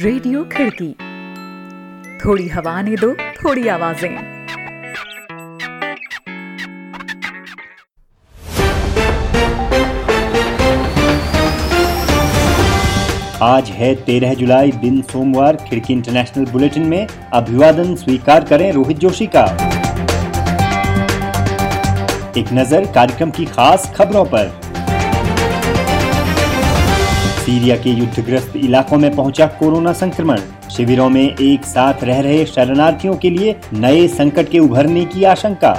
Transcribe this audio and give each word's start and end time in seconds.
Radio 0.00 0.42
खिड़की। 0.44 0.88
थोड़ी 2.24 2.48
हवा 2.48 2.82
ने 2.82 2.96
दो, 2.96 3.12
थोड़ी 3.14 3.68
आवाज़ें। 3.68 4.16
आज 13.42 13.70
है 13.70 13.94
तेरह 13.94 14.34
जुलाई 14.34 14.72
दिन 14.72 15.02
सोमवार, 15.02 15.56
खिड़की 15.56 15.92
इंटरनेशनल 15.92 16.44
बुलेटिन 16.44 16.82
में 16.82 17.06
अभिवादन 17.32 17.94
स्वीकार 17.94 18.44
करें 18.44 18.72
रोहित 18.72 18.98
जोशी 18.98 19.26
का। 19.26 19.44
एक 22.38 22.52
नज़र 22.52 22.92
कार्यक्रम 22.92 23.30
की 23.30 23.44
खास 23.46 23.92
खबरों 23.96 24.24
पर। 24.24 24.65
सीरिया 27.46 27.76
के 27.76 27.90
युद्धग्रस्त 27.90 28.52
इलाकों 28.56 28.96
में 28.98 29.14
पहुँचा 29.16 29.46
कोरोना 29.46 29.92
संक्रमण। 29.92 30.40
शिविरों 30.70 31.08
में 31.10 31.22
एक 31.22 31.64
साथ 31.64 32.02
रह 32.04 32.20
रहे 32.20 32.44
शरणार्थियों 32.46 33.14
के 33.14 33.30
लिए 33.30 33.54
नए 33.72 34.08
संकट 34.08 34.48
के 34.48 34.58
उभरने 34.58 35.04
की 35.04 35.24
आशंका। 35.24 35.70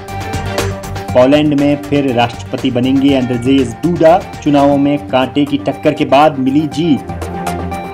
पोलैंड 1.12 1.60
में 1.60 1.76
फिर 1.82 2.12
राष्ट्रपति 2.14 2.72
बनेंगे 2.72 3.14
अंद्रजेज 3.16 3.76
डूडा। 3.84 4.18
चुनावों 4.44 4.78
में 4.78 4.98
कांटे 5.08 5.46
की 5.46 5.58
टक्कर 5.58 5.94
के 5.94 6.06
बाद 6.06 6.40
मिली 6.40 6.66
जीत। 6.68 7.12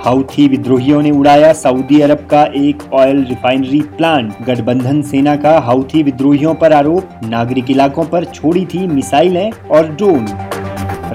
हाउथी 0.04 0.48
विद्रोहियों 0.48 1.02
ने 1.02 1.10
उड़ाया 1.10 1.52
सऊदी 1.52 2.00
अरब 2.00 2.26
का 2.30 2.44
एक 2.56 2.82
ऑयल 2.92 3.24
रिफाइनरी 3.24 3.80
प्लांट। 3.96 4.34
गठबंधन 4.46 5.02
सेना 5.02 5.36
का 5.36 5.58
हाउथी 5.58 6.02
विद्रोहियों 6.02 6.54
पर 6.54 6.72
आरोप, 6.72 7.20
नागरिक 7.24 7.70
इलाकों 7.70 8.04
पर 8.04 8.24
छोड़ी 8.24 8.64
थी 8.64 8.86
मिसाइलें 8.86 9.50
और 9.50 9.88
ड्रोन। 9.88 10.26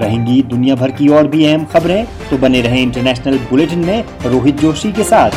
रहेंगी 0.00 0.42
दुनिया 0.42 0.74
भर 0.74 0.90
की 0.90 1.08
और 1.08 1.28
भी 1.28 1.44
अहम 1.44 1.64
खबरें 1.64 2.06
तो 2.30 2.38
बने 2.38 2.60
रहे 2.62 2.82
इंटरनेशनल 2.82 3.38
बुलेटिन 3.50 3.84
में 3.84 4.04
रोहित 4.24 4.56
जोशी 4.56 4.92
के 4.92 5.04
साथ। 5.04 5.30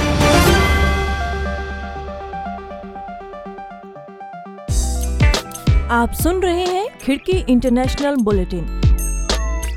आप 5.92 6.14
सुन 6.14 6.42
रहे 6.42 6.66
हैं 6.66 6.88
खिड़की 7.02 7.38
इंटरनेशनल 7.50 8.16
बुलेटिन। 8.22 8.66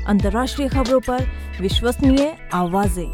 अंतर्राष्ट्रीय 0.07 0.67
खबरों 0.69 0.99
पर 0.99 1.25
विश्वसनीय 1.61 2.33
आवाज़ें। 2.53 3.07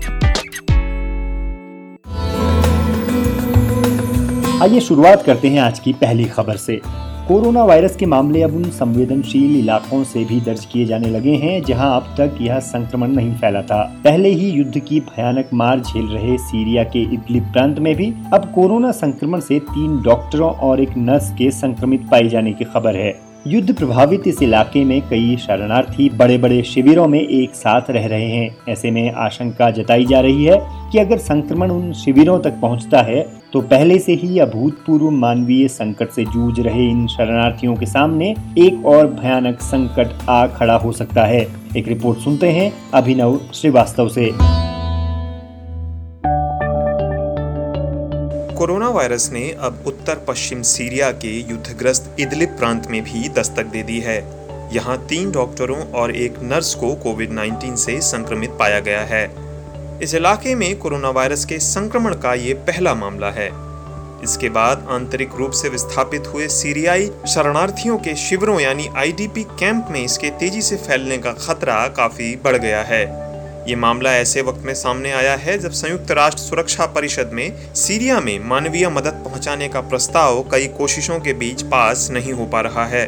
आइए 4.61 4.79
शुरुआत 4.79 5.23
करते 5.25 5.47
हैं 5.47 5.59
आज 5.59 5.79
की 5.79 5.93
पहली 5.93 6.25
खबर 6.25 6.57
से। 6.57 6.79
कोरोना 7.27 7.63
वायरस 7.63 7.95
के 7.95 8.05
मामले 8.05 8.41
अब 8.41 8.55
उन 8.55 8.63
संवेदनशील 8.69 9.55
इलाकों 9.57 10.03
से 10.03 10.23
भी 10.25 10.39
दर्ज 10.41 10.65
किए 10.65 10.85
जाने 10.85 11.09
लगे 11.09 11.35
हैं, 11.35 11.61
जहाँ 11.63 11.95
अब 11.95 12.13
तक 12.17 12.37
यह 12.41 12.59
संक्रमण 12.59 13.11
नहीं 13.11 13.33
फैला 13.35 13.61
था। 13.61 13.81
पहले 14.03 14.29
ही 14.29 14.49
युद्ध 14.49 14.79
की 14.79 14.99
भयानक 14.99 15.49
मार 15.53 15.79
झेल 15.79 16.07
रहे 16.07 16.37
सीरिया 16.37 16.83
के 16.83 17.03
इडली 17.13 17.39
प्रांत 17.41 17.79
में 17.79 17.95
भी 17.95 18.13
अब 18.33 18.51
कोरोना 18.55 18.91
संक्रमण 18.91 19.39
से 19.39 19.59
तीन 19.69 20.01
डॉक्टरों 20.01 20.51
और 20.51 20.81
एक 20.81 20.97
नर्स 20.97 21.31
के 21.31 21.51
संक्रमित 21.51 22.07
पाए 22.11 22.27
जाने 22.29 22.53
की 22.53 22.63
खबर 22.63 22.95
है। 22.95 23.13
युद्ध 23.47 23.73
प्रभावित 23.75 24.27
इस 24.27 24.41
इलाके 24.41 24.83
में 24.83 25.01
कई 25.09 25.35
शरणार्थी 25.37 26.09
बड़े 26.09 26.37
बड़े 26.37 26.61
शिविरों 26.63 27.07
में 27.07 27.19
एक 27.19 27.55
साथ 27.55 27.89
रह 27.89 28.05
रहे 28.07 28.27
हैं। 28.27 28.55
ऐसे 28.69 28.91
में 28.91 29.11
आशंका 29.11 29.69
जताई 29.71 30.05
जा 30.05 30.19
रही 30.19 30.45
है 30.45 30.57
कि 30.91 30.99
अगर 30.99 31.17
संक्रमण 31.17 31.71
उन 31.71 31.91
शिविरों 31.93 32.39
तक 32.39 32.59
पहुँचता 32.61 33.01
है 33.01 33.21
तो 33.53 33.61
पहले 33.61 33.99
से 33.99 34.13
ही 34.13 34.39
अभूतपूर्व 34.39 35.09
मानवीय 35.11 35.67
संकट 35.67 36.11
से 36.11 36.25
जूझ 36.25 36.59
रहे 36.59 36.89
इन 36.89 37.05
शरणार्थियों 37.07 37.75
के 37.75 37.85
सामने 37.85 38.35
एक 38.57 38.85
और 38.85 39.07
भयानक 39.07 39.61
संकट 39.61 40.29
आ 40.29 40.45
खड़ा 40.47 40.75
हो 40.75 40.91
सकता 40.91 41.25
है। 41.25 41.47
एक 41.77 41.87
रिपोर्ट 41.87 42.19
सुनते 42.19 42.51
हैं 42.51 42.71
अभिनव 42.93 43.39
श्रीवास्तव 43.53 44.09
से। 44.09 44.31
कोरोना 48.63 48.89
वायरस 48.89 49.29
ने 49.33 49.51
अब 49.59 49.83
उत्तर 49.87 50.15
पश्चिम 50.27 50.61
सीरिया 50.61 51.11
के 51.11 51.39
युद्धग्रस्त 51.39 52.15
इदलिब 52.19 52.49
प्रांत 52.49 52.87
में 52.87 53.03
भी 53.03 53.29
दस्तक 53.29 53.65
दे 53.65 53.83
दी 53.83 53.99
है। 53.99 54.15
यहाँ 54.73 54.97
तीन 55.07 55.31
डॉक्टरों 55.31 55.79
और 55.91 56.15
एक 56.15 56.35
नर्स 56.41 56.75
को 56.75 56.93
कोविड 56.95 57.31
19 57.31 57.75
से 57.75 57.99
संक्रमित 58.01 58.49
पाया 58.49 58.79
गया 58.79 59.01
है। 59.01 59.25
इस 60.03 60.15
इलाके 60.15 60.55
में 60.55 60.79
कोरोना 60.79 61.09
वायरस 61.09 61.45
के 61.45 61.59
संक्रमण 61.59 62.13
का 62.13 62.33
ये 62.33 62.53
पहला 62.53 62.93
मामला 62.93 63.31
है। 63.31 63.47
इसके 64.23 64.49
बाद 64.49 64.87
आंतरिक 64.89 65.35
रूप 65.35 65.51
से 65.51 65.69
विस्थापित 65.69 66.27
हुए 66.27 66.47
सीरियाई 66.47 67.11
शरणार्थियों 67.27 67.97
के 67.97 68.15
शिविरों 68.15 68.59
यानी 68.59 68.87
आईडीपी 68.87 69.43
कैंप 69.43 69.87
में 69.91 70.03
इसके 70.05 70.29
तेज़ी 70.29 70.61
से 70.61 70.75
फैलने 70.75 71.17
का 71.17 71.33
खतरा 71.33 71.87
काफ़ी 71.87 72.35
बढ़ 72.35 72.57
गया 72.57 72.81
है। 72.81 73.32
ये 73.67 73.75
मामला 73.75 74.13
ऐसे 74.13 74.41
वक्त 74.41 74.61
में 74.65 74.73
सामने 74.73 75.11
आया 75.11 75.35
है 75.35 75.57
जब 75.57 75.71
संयुक्त 75.71 76.11
राष्ट्र 76.11 76.41
सुरक्षा 76.41 76.85
परिषद 76.85 77.29
में 77.33 77.73
सीरिया 77.75 78.19
में 78.19 78.39
मानवीय 78.39 78.89
मदद 78.89 79.21
पहुँचाने 79.25 79.67
का 79.67 79.81
प्रस्ताव 79.81 80.41
कई 80.51 80.67
कोशिशों 80.67 81.19
के 81.19 81.33
बीच 81.33 81.61
पास 81.61 82.07
नहीं 82.11 82.33
हो 82.33 82.45
पा 82.45 82.61
रहा 82.61 82.85
है। 82.85 83.05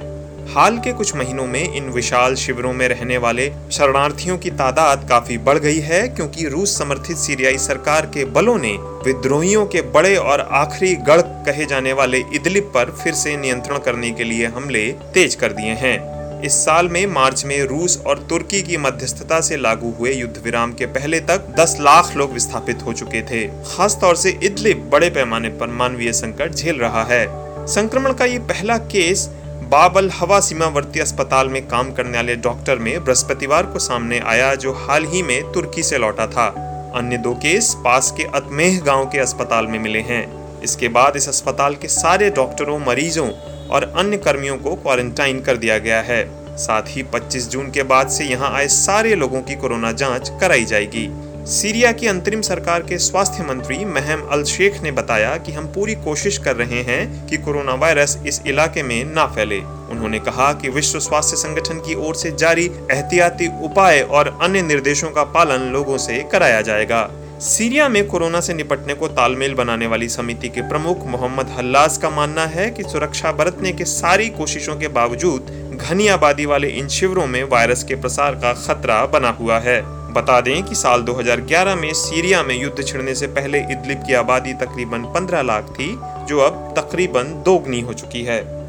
हाल 0.53 0.77
के 0.77 0.93
कुछ 0.93 1.15
महीनों 1.15 1.47
में 1.47 1.73
इन 1.75 1.89
विशाल 1.89 2.35
शिविरों 2.35 2.73
में 2.73 2.87
रहने 2.87 3.17
वाले 3.17 3.49
शरणार्थियों 3.71 4.37
की 4.37 4.49
तादाद 4.51 5.07
काफ़ी 5.09 5.37
बढ़ 5.37 5.57
गई 5.57 5.79
है 5.79 6.07
क्योंकि 6.07 6.47
रूस 6.47 6.77
समर्थित 6.77 7.17
सीरियाई 7.17 7.57
सरकार 7.57 8.05
के 8.05 8.25
बलों 8.25 8.57
ने 8.57 8.75
विद्रोहियों 9.05 9.65
के 9.65 9.81
बड़े 9.81 10.15
और 10.15 10.47
आखिरी 10.51 10.95
गढ़ 10.95 11.21
कहे 11.21 11.65
जाने 11.65 11.93
वाले 11.93 12.23
इदलिब 12.33 12.71
पर 12.75 12.95
फिर 13.03 13.13
से 13.13 13.37
नियंत्रण 13.37 13.77
करने 13.77 14.11
के 14.11 14.23
लिए 14.23 14.45
हमले 14.45 14.91
तेज 15.13 15.35
कर 15.35 15.51
दिए 15.51 15.73
हैं। 15.73 16.14
इस 16.43 16.53
साल 16.65 16.89
में 16.89 17.05
मार्च 17.05 17.45
में 17.45 17.63
रूस 17.63 18.03
और 18.07 18.19
तुर्की 18.19 18.61
की 18.61 18.77
मध्यस्थता 18.77 19.41
से 19.41 19.57
लागू 19.57 19.91
हुए 19.91 20.13
युद्ध 20.13 20.41
विराम 20.43 20.73
के 20.73 20.85
पहले 20.85 21.19
तक 21.19 21.47
10 21.59 21.77
लाख 21.79 22.15
लोग 22.15 22.33
विस्थापित 22.33 22.83
हो 22.85 22.93
चुके 22.93 23.21
थे। 23.21 23.47
खास 23.47 23.97
तौर 24.01 24.15
से 24.15 24.39
इदलिब 24.43 24.89
बड़े 24.89 25.09
पैमाने 25.09 25.49
पर 25.49 25.67
मानवीय 25.67 26.13
संकट 26.13 26.51
झेल 26.51 26.75
रहा 26.75 27.03
है। 27.03 27.27
संक्रमण 27.67 28.13
का 28.13 28.25
ये 28.25 28.39
पहला 28.39 28.77
केस 28.77 29.27
बाबल 29.71 30.09
हवा 30.09 30.39
सीमावर्ती 30.39 30.99
अस्पताल 30.99 31.49
में 31.49 31.67
काम 31.67 31.91
करने 31.91 32.17
वाले 32.17 32.35
डॉक्टर 32.35 32.75
में 32.75 33.03
बृहस्पतिवार 33.03 33.65
को 33.65 33.79
सामने 33.79 34.19
आया, 34.19 34.55
जो 34.55 34.73
हाल 34.73 35.05
ही 35.05 35.23
में 35.23 35.51
तुर्की 35.51 35.83
से 35.83 35.97
लौटा 35.97 36.27
था। 36.27 36.47
अन्य 36.95 37.17
दो 37.17 37.33
केस 37.33 37.75
पास 37.77 38.13
के 38.17 38.23
अतमेह 38.23 38.79
गाँव 38.85 39.05
के 39.05 39.19
अस्पताल 39.19 39.67
में 39.67 39.79
मिले 39.79 39.99
हैं। 39.99 40.61
इसके 40.61 40.87
बाद 40.87 41.15
इस 41.15 41.29
अस्पताल 41.29 41.75
के 41.75 41.87
सारे 41.87 42.29
डॉक्टरों, 42.29 42.79
मरीजों 42.79 43.27
और 43.71 43.93
अन्य 43.97 44.17
कर्मियों 44.17 44.57
को 44.57 44.75
क्वारंटाइन 44.75 45.41
कर 45.41 45.57
दिया 45.57 45.77
गया 45.77 46.01
है। 46.01 46.23
साथ 46.57 46.83
ही 46.87 47.03
25 47.03 47.49
जून 47.49 47.71
के 47.71 47.83
बाद 47.83 48.09
से 48.09 48.25
यहाँ 48.25 48.51
आए 48.53 48.67
सारे 48.67 49.15
लोगों 49.15 49.41
की 49.41 49.55
कोरोना 49.55 49.91
जाँच 49.91 50.31
कराई 50.41 50.65
जाएगी। 50.65 51.07
सीरिया 51.45 51.91
की 51.91 52.07
अंतरिम 52.07 52.41
सरकार 52.41 52.83
के 52.83 52.97
स्वास्थ्य 52.97 53.43
मंत्री 53.43 53.85
महम 53.85 54.21
अल 54.31 54.43
शेख 54.43 54.81
ने 54.83 54.91
बताया 54.91 55.37
कि 55.37 55.51
हम 55.51 55.65
पूरी 55.67 55.95
कोशिश 55.95 56.37
कर 56.37 56.55
रहे 56.55 56.81
हैं 56.81 57.27
कि 57.27 57.37
कोरोना 57.37 57.73
वायरस 57.73 58.17
इस 58.27 58.41
इलाके 58.47 58.83
में 58.83 59.03
ना 59.05 59.25
फैले। 59.25 59.59
उन्होंने 59.91 60.19
कहा 60.19 60.51
कि 60.53 60.69
विश्व 60.69 60.99
स्वास्थ्य 60.99 61.37
संगठन 61.37 61.79
की 61.79 61.95
ओर 61.95 62.15
से 62.15 62.31
जारी 62.31 62.65
एहतियाती 62.91 63.47
उपाय 63.63 64.01
और 64.01 64.39
अन्य 64.41 64.61
निर्देशों 64.61 65.09
का 65.09 65.23
पालन 65.23 65.69
लोगों 65.71 65.97
से 65.97 66.23
कराया 66.31 66.61
जाएगा। 66.61 67.09
सीरिया 67.41 67.89
में 67.89 68.07
कोरोना 68.07 68.39
से 68.39 68.53
निपटने 68.53 68.93
को 68.93 69.07
तालमेल 69.07 69.53
बनाने 69.53 69.87
वाली 69.87 70.09
समिति 70.09 70.49
के 70.49 70.61
प्रमुख 70.61 71.05
मोहम्मद 71.05 71.49
हल्लास 71.49 71.97
का 71.97 72.09
मानना 72.09 72.45
है 72.45 72.69
कि 72.71 72.83
सुरक्षा 72.83 73.31
बरतने 73.31 73.71
के 73.71 73.85
सारी 73.85 74.29
कोशिशों 74.29 74.75
के 74.75 74.87
बावजूद 74.87 75.77
घनी 75.81 76.07
आबादी 76.07 76.45
वाले 76.45 76.67
इन 76.67 76.87
शिविरों 76.87 77.27
में 77.27 77.43
वायरस 77.43 77.83
के 77.83 77.95
प्रसार 77.95 78.35
का 78.35 78.53
खतरा 78.53 79.05
बना 79.05 79.29
हुआ 79.29 79.59
है। 79.59 79.81
बता 80.13 80.41
दें 80.41 80.63
कि 80.63 80.75
साल 80.75 81.01
2011 81.01 81.75
में 81.75 81.93
सीरिया 81.93 82.43
में 82.43 82.61
युद्ध 82.61 82.85
छिड़ने 82.87 83.15
से 83.15 83.27
पहले 83.27 83.59
इदलिब 83.59 84.03
की 84.07 84.13
आबादी 84.13 84.53
तकरीबन 84.53 85.03
15 85.15 85.41
लाख 85.41 85.63
थी, 85.63 85.95
जो 86.25 86.39
अब 86.39 86.73
तकरीबन 86.77 87.43
दोगुनी 87.45 87.81
हो 87.81 87.93
चुकी 87.93 88.23
है। 88.23 88.64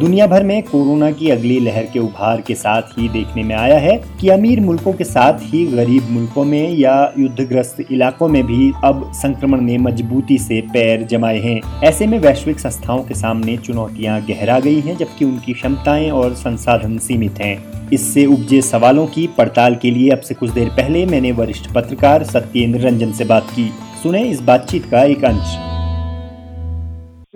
दुनिया 0.00 0.26
भर 0.26 0.42
में 0.44 0.62
कोरोना 0.62 1.10
की 1.10 1.30
अगली 1.30 1.60
लहर 1.60 1.82
के 1.82 1.98
उभार 1.98 2.40
के 2.40 2.54
साथ 2.54 2.82
ही 2.82 3.08
देखने 3.08 3.42
में 3.42 3.54
आया 3.54 3.78
है 3.78 4.04
कि 4.20 4.28
अमीर 4.28 4.60
मुल्कों 4.60 4.92
के 4.92 5.04
साथ 5.04 5.32
ही 5.40 5.66
गरीब 5.66 6.10
मुल्कों 6.10 6.44
में 6.44 6.70
या 6.70 7.12
युद्धग्रस्त 7.18 7.76
इलाकों 7.92 8.28
में 8.28 8.46
भी 8.46 8.72
अब 8.84 9.12
संक्रमण 9.14 9.60
ने 9.60 9.78
मजबूती 9.78 10.38
से 10.38 10.60
पैर 10.60 11.02
जमाए 11.02 11.38
हैं। 11.38 11.60
ऐसे 11.84 12.06
में 12.06 12.18
वैश्विक 12.18 12.60
संस्थाओं 12.60 13.02
के 13.02 13.14
सामने 13.14 13.56
चुनौतियाँ 13.56 14.20
गहरा 14.20 14.60
गई 14.60 14.80
हैं, 14.80 14.96
जबकि 14.96 15.24
उनकी 15.24 15.52
क्षमताएँ 15.52 16.10
और 16.10 16.34
संसाधन 16.34 16.98
सीमित 16.98 17.38
हैं। 17.38 17.90
इससे 17.90 18.26
उपजे 18.26 18.62
सवालों 18.62 19.06
की 19.06 19.26
पड़ताल 19.26 19.74
के 19.74 19.90
लिए 19.90 20.10
अब 20.10 20.20
से 20.20 20.34
कुछ 20.34 20.50
देर 20.50 20.68
पहले 20.68 21.06
मैंने 21.06 21.32
वरिष्ठ 21.32 21.72
पत्रकार 21.72 22.24
सत्येंद्र 22.24 22.80
रंजन 22.80 23.12
से 23.12 23.24
बात 23.24 23.46
की। 23.50 23.70
सुने 24.02 24.24
इस 24.24 24.40
बातचीत 24.40 24.84
का 24.84 25.04
एक 25.04 25.24
अंश। 25.24 25.75